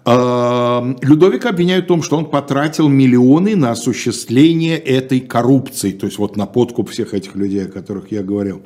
[0.06, 6.18] А, Людовика обвиняют в том, что он потратил миллионы на осуществление этой коррупции, то есть
[6.18, 8.62] вот на подкуп всех этих людей, о которых я говорил.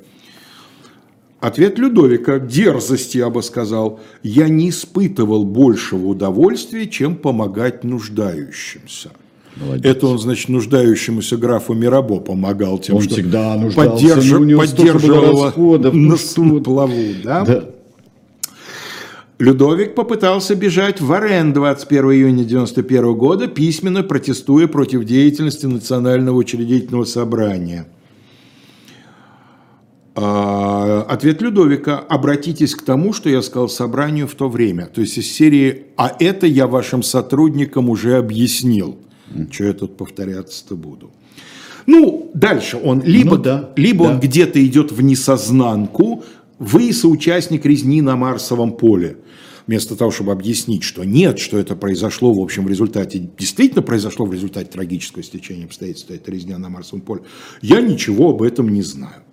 [1.44, 9.12] Ответ Людовика, дерзости, я бы сказал, я не испытывал большего удовольствия, чем помогать нуждающимся.
[9.58, 9.86] Молодец.
[9.86, 14.30] Это он, значит, нуждающемуся графу Мирабо помогал тем, он что всегда нуждался, поддерж...
[14.58, 17.04] поддерживал его на ну, плаву.
[17.26, 17.44] Да?
[17.44, 17.66] Да.
[19.38, 27.04] Людовик попытался бежать в Арен 21 июня 1991 года, письменно протестуя против деятельности Национального учредительного
[27.04, 27.86] собрания–
[30.16, 31.97] Ответ Людовика.
[31.99, 34.86] Обратитесь к тому, что я сказал собранию в то время.
[34.86, 38.97] То есть из серии «А это я вашим сотрудникам уже объяснил».
[39.51, 41.11] Что я тут повторяться-то буду?
[41.86, 44.28] Ну, дальше он либо, Ну да, либо он да.
[44.28, 46.24] где-то идет в несознанку,
[46.59, 49.18] вы соучастник резни на Марсовом поле.
[49.66, 54.26] Вместо того, чтобы объяснить, что нет, что это произошло, в общем, в результате, действительно произошло
[54.26, 57.22] в результате трагического стечения обстоятельств, это резня на Марсовом поле,
[57.61, 59.24] я ничего об этом не знаю.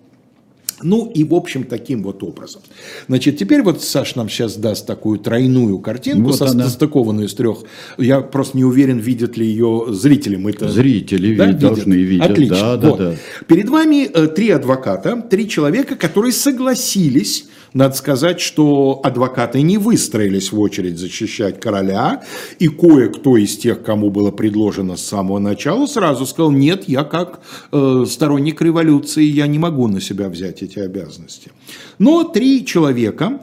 [0.83, 2.61] Ну и, в общем, таким вот образом.
[3.07, 7.63] Значит, теперь вот Саш нам сейчас даст такую тройную картинку, Вот состыкованную из трех.
[7.97, 10.35] Я просто не уверен, видят ли ее зрители.
[10.35, 12.29] Мы-то Зрители да, вид- должны видеть.
[12.29, 12.55] Отлично.
[12.57, 12.99] Да, да, Вот.
[12.99, 13.15] да.
[13.47, 20.51] Перед вами э, три адвоката, три человека, которые согласились, надо сказать, что адвокаты не выстроились
[20.51, 22.23] в очередь защищать короля,
[22.59, 27.41] и кое-кто из тех, кому было предложено с самого начала, сразу сказал, нет, я как
[27.71, 31.51] э, сторонник революции, я не могу на себя взять эти обязанности.
[31.99, 33.41] Но три человека,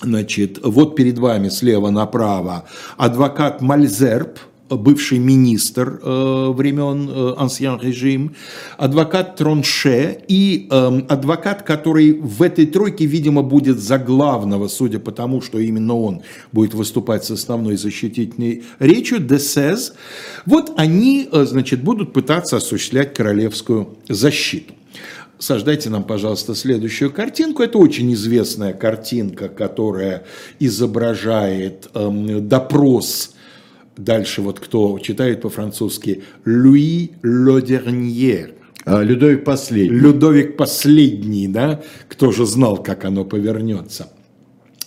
[0.00, 4.38] Значит, вот перед вами слева направо адвокат Мальзерб,
[4.76, 8.34] бывший министр э, времен э, Ancien режим,
[8.76, 15.12] адвокат Тронше и эм, адвокат, который в этой тройке, видимо, будет за главного, судя по
[15.12, 19.94] тому, что именно он будет выступать с основной защитительной речью, Десез.
[20.46, 24.74] Вот они, э, значит, будут пытаться осуществлять королевскую защиту.
[25.38, 27.62] Сождайте нам, пожалуйста, следующую картинку.
[27.62, 30.24] Это очень известная картинка, которая
[30.58, 33.36] изображает эм, допрос.
[33.98, 38.54] Дальше вот кто читает по-французски Луи Лодерньер.
[38.84, 39.98] А Людовик последний.
[39.98, 41.82] Людовик последний, да?
[42.08, 44.08] Кто же знал, как оно повернется?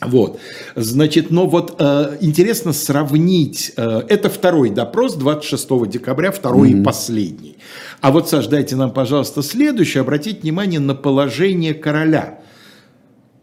[0.03, 0.39] Вот,
[0.75, 7.57] значит, но вот э, интересно сравнить, э, это второй допрос 26 декабря, второй и последний.
[7.99, 12.39] А вот, Саш, дайте нам, пожалуйста, следующий, обратить внимание на положение короля.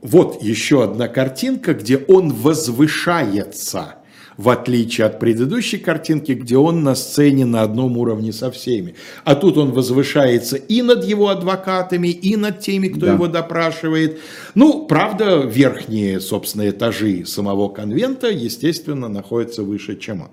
[0.03, 3.98] Вот еще одна картинка, где он возвышается,
[4.39, 8.95] в отличие от предыдущей картинки, где он на сцене на одном уровне со всеми.
[9.25, 13.13] А тут он возвышается и над его адвокатами, и над теми, кто Да.
[13.15, 14.21] его допрашивает.
[14.55, 20.29] Ну, правда, верхние, собственно, этажи самого конвента, естественно, находятся выше, чем он.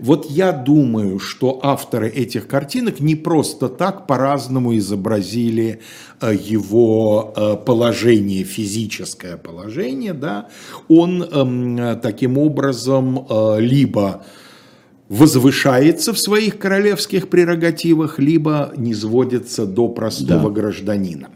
[0.00, 5.80] Вот я думаю, что авторы этих картинок не просто так по-разному изобразили
[6.20, 10.48] э, его э, положение, физическое положение, да,
[10.88, 14.24] он эм, таким образом э, либо
[15.10, 20.60] возвышается в своих королевских прерогативах, либо низводится до простого Да.
[20.60, 21.28] гражданина.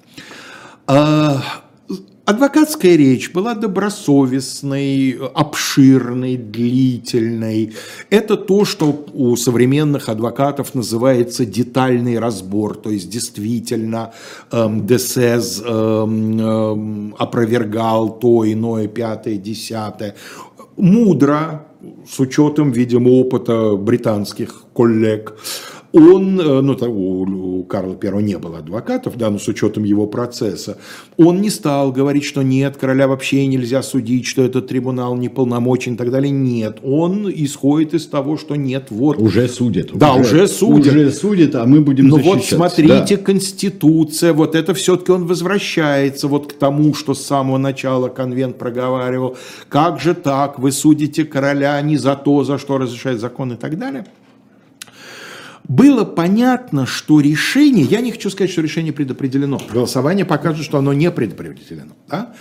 [2.26, 7.74] Адвокатская речь была добросовестной, обширной, длительной.
[8.08, 12.76] Это то, что у современных адвокатов называется детальный разбор.
[12.76, 14.14] То есть действительно
[14.50, 20.14] эм, Десез эм, эм, опровергал то, иное, пятое, десятое.
[20.78, 21.66] Мудро,
[22.08, 25.36] с учетом, видимо, опыта британских коллег.
[25.96, 30.08] Он, э, ну, у, у Карла I не было адвокатов, да, но с учетом его
[30.08, 30.76] процесса,
[31.16, 35.96] он не стал говорить, что нет, короля вообще нельзя судить, что этот трибунал неполномочен и
[35.96, 36.32] так далее.
[36.32, 39.96] Нет, он исходит из того, что нет, вот Уже судят.
[39.96, 40.92] Да, уже судят.
[40.92, 42.56] Уже судят, а мы будем ну вот защищаться.
[42.56, 43.22] смотрите, Да.
[43.22, 49.36] Конституция, вот это все-таки он возвращается вот к тому, что с самого начала конвент проговаривал.
[49.68, 53.78] Как же так, вы судите короля не за то, за что разрешает закон и так
[53.78, 54.04] далее.
[55.66, 59.58] Было понятно, что решение, я не хочу сказать, что решение предопределено.
[59.72, 61.94] Голосование покажет, что оно не предопределено.
[62.06, 62.34] Да?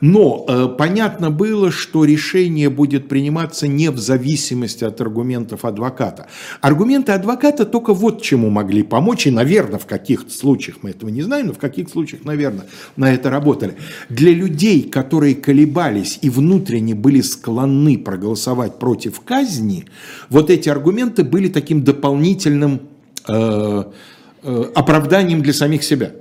[0.00, 6.26] Но э, понятно было, что решение будет приниматься не в зависимости от аргументов адвоката.
[6.60, 11.22] Аргументы адвоката только вот чему могли помочь, и, наверное, в каких случаях, мы этого не
[11.22, 13.76] знаем, но в каких случаях, наверное, на это работали.
[14.08, 19.84] Для людей, которые колебались и внутренне были склонны проголосовать против казни,
[20.30, 22.80] вот эти аргументы были таким дополнительным
[23.28, 23.84] э,
[24.42, 26.12] э, оправданием для самих себя.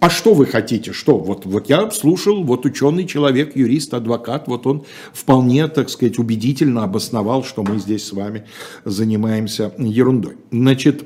[0.00, 0.92] А что вы хотите?
[0.92, 1.18] Что?
[1.18, 6.84] Вот, вот я слушал, вот ученый человек, юрист, адвокат, вот он вполне, так сказать, убедительно
[6.84, 8.46] обосновал, что мы здесь с вами
[8.86, 10.38] занимаемся ерундой.
[10.50, 11.02] Значит,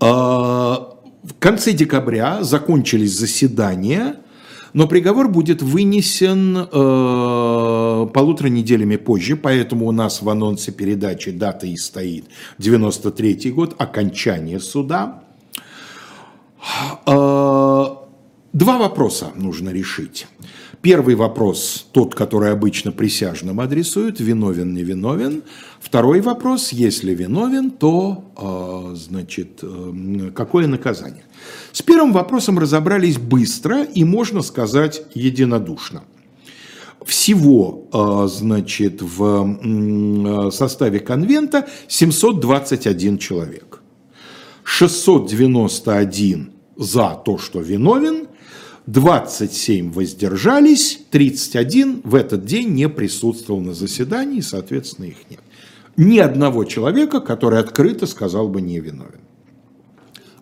[0.00, 4.16] э, в конце декабря закончились заседания,
[4.72, 11.66] но приговор будет вынесен э, полутора неделями позже, поэтому у нас в анонсе передачи дата
[11.66, 12.24] и стоит
[12.56, 15.22] 93 год, окончание суда.
[17.06, 17.31] Э,
[18.52, 20.26] Два вопроса нужно решить.
[20.82, 25.42] Первый вопрос, тот, который обычно присяжным адресуют, виновен, не виновен.
[25.80, 31.24] Второй вопрос, если виновен, то, э, значит, э, какое наказание?
[31.72, 36.04] С первым вопросом разобрались быстро и, можно сказать, единодушно.
[37.06, 43.80] Всего, э, значит, в составе конвента 721 человек.
[44.64, 48.28] 691 за то, что виновен,
[48.86, 55.40] 27 воздержались, 31 в этот день не присутствовал на заседании, соответственно, их нет.
[55.96, 59.20] Ни одного человека, который открыто сказал бы не виновен.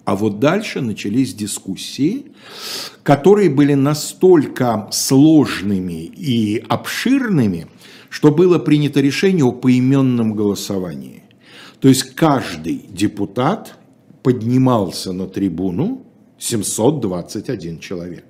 [0.05, 2.33] А вот дальше начались дискуссии,
[3.03, 7.69] которые были настолько сложными и обширными,
[8.09, 11.25] что было принято решение о поименном голосовании.
[11.81, 13.79] То есть каждый депутат
[14.23, 16.07] поднимался на трибуну,
[16.39, 18.30] 721 человек.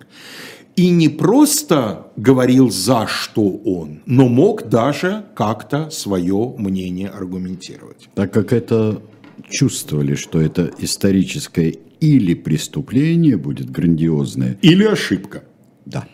[0.77, 8.09] И не просто говорил за что он, но мог даже как-то свое мнение аргументировать.
[8.15, 9.03] Так как это
[9.51, 14.59] чувствовали, что это историческое или преступление будет грандиозное.
[14.63, 15.45] Или ошибка.
[15.85, 16.07] Да.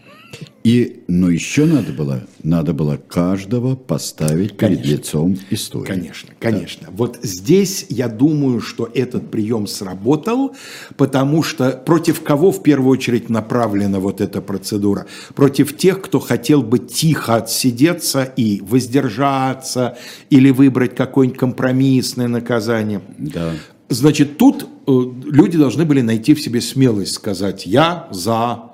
[0.65, 4.83] И, но еще надо было, надо было каждого поставить конечно.
[4.83, 5.87] перед лицом истории.
[5.87, 6.87] Конечно, конечно.
[6.89, 6.93] Да.
[6.97, 10.57] Вот здесь я думаю, что этот прием сработал,
[10.97, 15.07] потому что против кого в первую очередь направлена вот эта процедура?
[15.35, 19.97] Против тех, кто хотел бы тихо отсидеться и воздержаться,
[20.31, 23.03] или выбрать какое-нибудь компромиссное наказание.
[23.19, 23.53] Да.
[23.89, 24.91] Значит, тут э,
[25.27, 28.66] люди должны были найти в себе смелость сказать «я за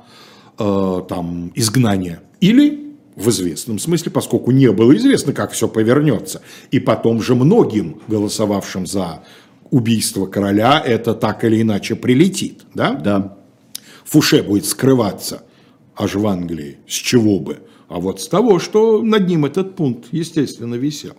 [1.08, 2.22] там, изгнания.
[2.40, 6.42] Или в известном смысле, поскольку не было известно, как все повернется.
[6.70, 9.22] И потом же многим, голосовавшим за
[9.70, 12.62] убийство короля, это так или иначе прилетит.
[12.74, 12.92] Да?
[12.92, 13.38] Да.
[14.04, 15.44] Фуше будет скрываться
[15.96, 16.78] аж в Англии.
[16.86, 17.58] С чего бы?
[17.88, 21.12] А вот с того, что над ним этот пункт, естественно, висел.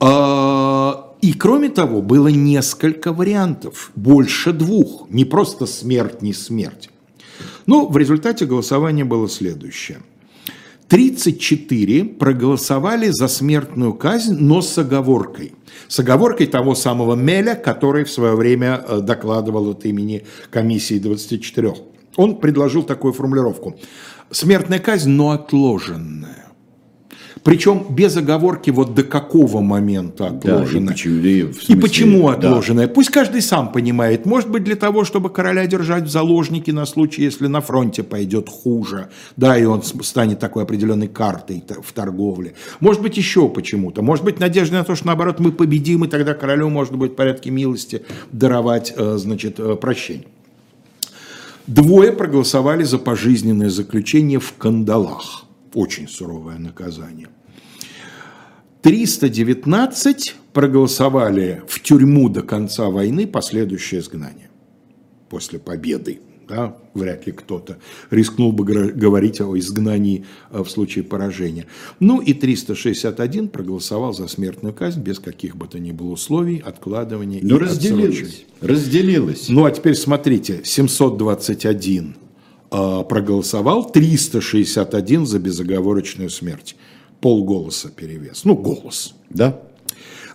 [0.00, 6.90] А, и кроме того, было несколько вариантов, больше двух, не просто смерть, не смерть.
[7.66, 9.98] Ну, в результате голосования было следующее.
[10.88, 15.52] 34 проголосовали за смертную казнь, но с оговоркой.
[15.88, 21.74] С оговоркой того самого Меля, который в свое время э, докладывал от имени комиссии 24.
[22.16, 23.76] Он предложил такую формулировку.
[24.30, 26.45] Смертная казнь, но отложенная.
[27.46, 30.88] Причем без оговорки вот до какого момента отложено.
[30.88, 32.82] Да, и почему, и, смысле, и почему отложено.
[32.82, 32.88] Да.
[32.88, 34.26] Пусть каждый сам понимает.
[34.26, 38.48] Может быть, для того, чтобы короля держать в заложнике на случай, если на фронте пойдет
[38.48, 39.10] хуже.
[39.36, 42.54] Да, и он станет такой определенной картой в торговле.
[42.80, 44.02] Может быть, еще почему-то.
[44.02, 47.14] Может быть, надежда на то, что наоборот мы победим, и тогда королю может быть в
[47.14, 50.26] порядке милости даровать, э, значит, э, прощение.
[51.68, 55.44] Двое проголосовали за пожизненное заключение в кандалах.
[55.74, 57.28] Очень суровое наказание.
[58.86, 64.48] 319 проголосовали в тюрьму до конца войны последующее изгнание
[65.28, 66.20] после победы.
[66.48, 67.78] Да, вряд ли кто-то
[68.10, 71.66] рискнул бы говорить о изгнании э, в случае поражения.
[71.98, 77.40] Ну и 361 проголосовал за смертную казнь без каких бы то ни было условий, откладывания
[77.42, 79.48] Но и разделилось, разделилось.
[79.48, 82.14] Ну а теперь смотрите, 721
[82.70, 86.76] э, проголосовал, 361 за безоговорочную смерть
[87.20, 88.44] полголоса перевес.
[88.44, 89.14] Ну, голос.
[89.30, 89.60] Да.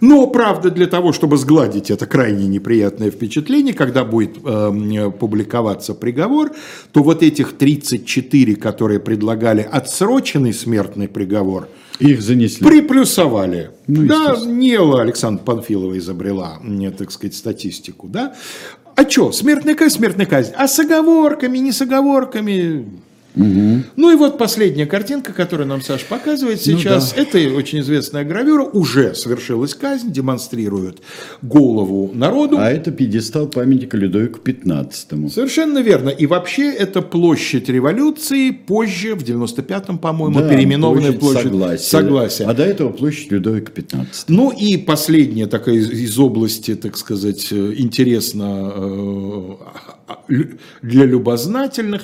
[0.01, 6.51] Но, правда, для того, чтобы сгладить это крайне неприятное впечатление, когда будет э, публиковаться приговор,
[6.91, 11.69] то вот этих 34, которые предлагали отсроченный смертный приговор,
[11.99, 12.65] их занесли.
[12.65, 13.69] Приплюсовали.
[13.85, 18.33] Ну, да, не Александр Панфилова изобрела, мне, так сказать, статистику, да.
[18.95, 20.51] А что, смертная казнь, смертная казнь.
[20.57, 22.87] А с оговорками, не с оговорками,
[23.35, 23.83] Угу.
[23.95, 27.13] Ну и вот последняя картинка, которую нам Саша показывает ну сейчас.
[27.15, 27.39] Ну, да.
[27.39, 28.63] Это очень известная гравюра.
[28.63, 30.99] Уже совершилась казнь, демонстрирует
[31.41, 32.57] голову народу.
[32.59, 35.29] А это пьедестал памятника Людовику XV.
[35.29, 36.09] Совершенно верно.
[36.09, 41.89] И вообще это площадь революции, позже, в 95-м, по-моему, да, переименованная площадь, площадь согласия.
[41.89, 42.45] согласия.
[42.45, 44.05] А до этого площадь Людовика XV.
[44.27, 50.43] Ну и последняя такая из, из области, так сказать, э, интересно э,
[50.81, 52.03] для любознательных.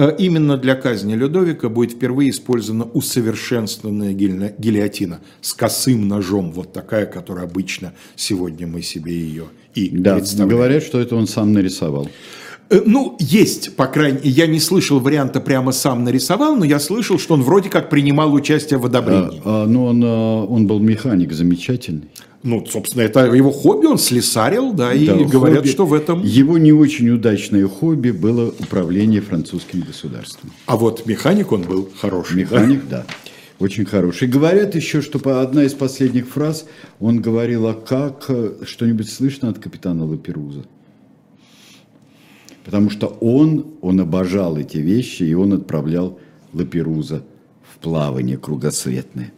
[0.00, 7.04] Э, именно для казни Людовика будет впервые использована усовершенствованная гильотина с косым ножом, вот такая,
[7.04, 9.44] которая обычно сегодня мы себе ее
[9.74, 10.48] и да, представляем.
[10.48, 12.08] Говорят, что это он сам нарисовал.
[12.70, 16.78] Э, ну, есть, по крайней мере, я не слышал варианта прямо сам нарисовал, но я
[16.78, 19.42] слышал, что он вроде как принимал участие в одобрении.
[19.44, 22.08] А, а, ну, он, а, он был механик замечательный.
[22.42, 25.68] Ну, собственно, это его хобби, он слесарил, да, и Да, говорят, хобби.
[25.68, 26.22] что в этом...
[26.24, 30.50] Его не очень удачное хобби было управление французским государством.
[30.66, 32.36] А вот механик он был хороший.
[32.36, 32.40] да?
[32.58, 33.06] Механик, да.
[33.58, 34.26] Очень хороший.
[34.26, 36.64] Говорят еще, что по- одна из последних фраз
[36.98, 40.64] он говорил, а как э, что-нибудь слышно от капитана Лаперуза?
[42.64, 46.18] Потому что он, он обожал эти вещи, и он отправлял
[46.54, 47.22] Лаперуза
[47.80, 49.32] плавание кругосветное.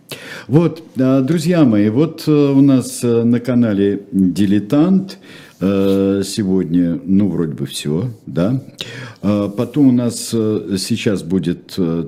[0.48, 5.18] Вот, а, друзья мои, вот э, у нас э, на канале «Дилетант»
[5.60, 8.62] э, сегодня, ну, вроде бы все, да.
[9.20, 12.06] Потом у нас э, сейчас будет э,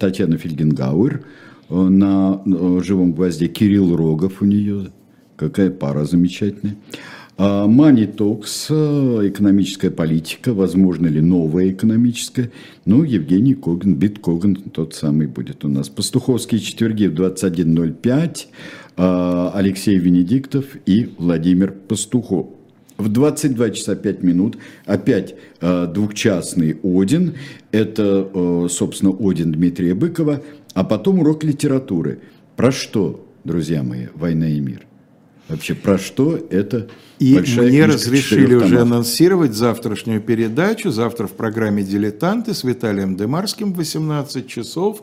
[0.00, 1.22] Татьяна Фельгенгауэр,
[1.68, 4.90] э, на э, живом гвозде Кирилл Рогов у нее,
[5.36, 6.76] какая пара замечательная.
[7.44, 12.52] А, Money Talks, э, экономическая политика, возможно ли новая экономическая.
[12.84, 15.88] Ну, Евгений Коган, Бит Коган, тот самый будет у нас.
[15.88, 18.46] Пастуховские четверги в 21.05,
[18.96, 22.46] а, Алексей Венедиктов и Владимир Пастухов.
[22.96, 27.34] В 22 часа 5 минут опять э, двухчастный Один.
[27.72, 30.42] Это, э, собственно, Один Дмитрия Быкова.
[30.74, 32.20] А потом урок литературы.
[32.54, 34.86] Про что, друзья мои, «Война и мир»?
[35.52, 36.88] Вообще, про что это
[37.18, 40.90] И большая мне разрешили уже анонсировать завтрашнюю передачу.
[40.90, 45.02] Завтра в программе «Дилетанты» с Виталием Демарским в 18 часов.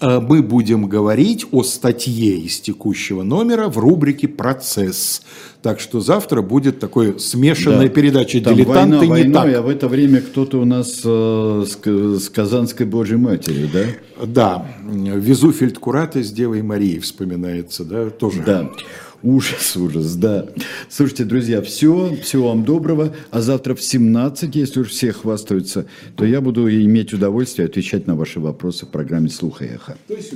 [0.00, 5.22] Э, Мы будем говорить о статье из текущего номера в рубрике «Процесс».
[5.62, 7.94] Так что завтра будет такой смешанная Да.
[7.94, 9.56] передача Там «Дилетанты» война не войной, так.
[9.56, 11.76] а в это время кто-то у нас э, с,
[12.24, 14.26] с Казанской Божьей Матерью, да?
[14.26, 18.42] Да, Везу Фельдкурата с Девой Марией вспоминается, да, тоже.
[18.46, 18.70] Да.
[19.22, 20.46] Ужас, ужас, да.
[20.88, 23.14] Слушайте, друзья, все, всего вам доброго.
[23.30, 28.16] А завтра в 17, если уж все хвастаются, то я буду иметь удовольствие отвечать на
[28.16, 29.96] ваши вопросы в программе «Слух и эхо».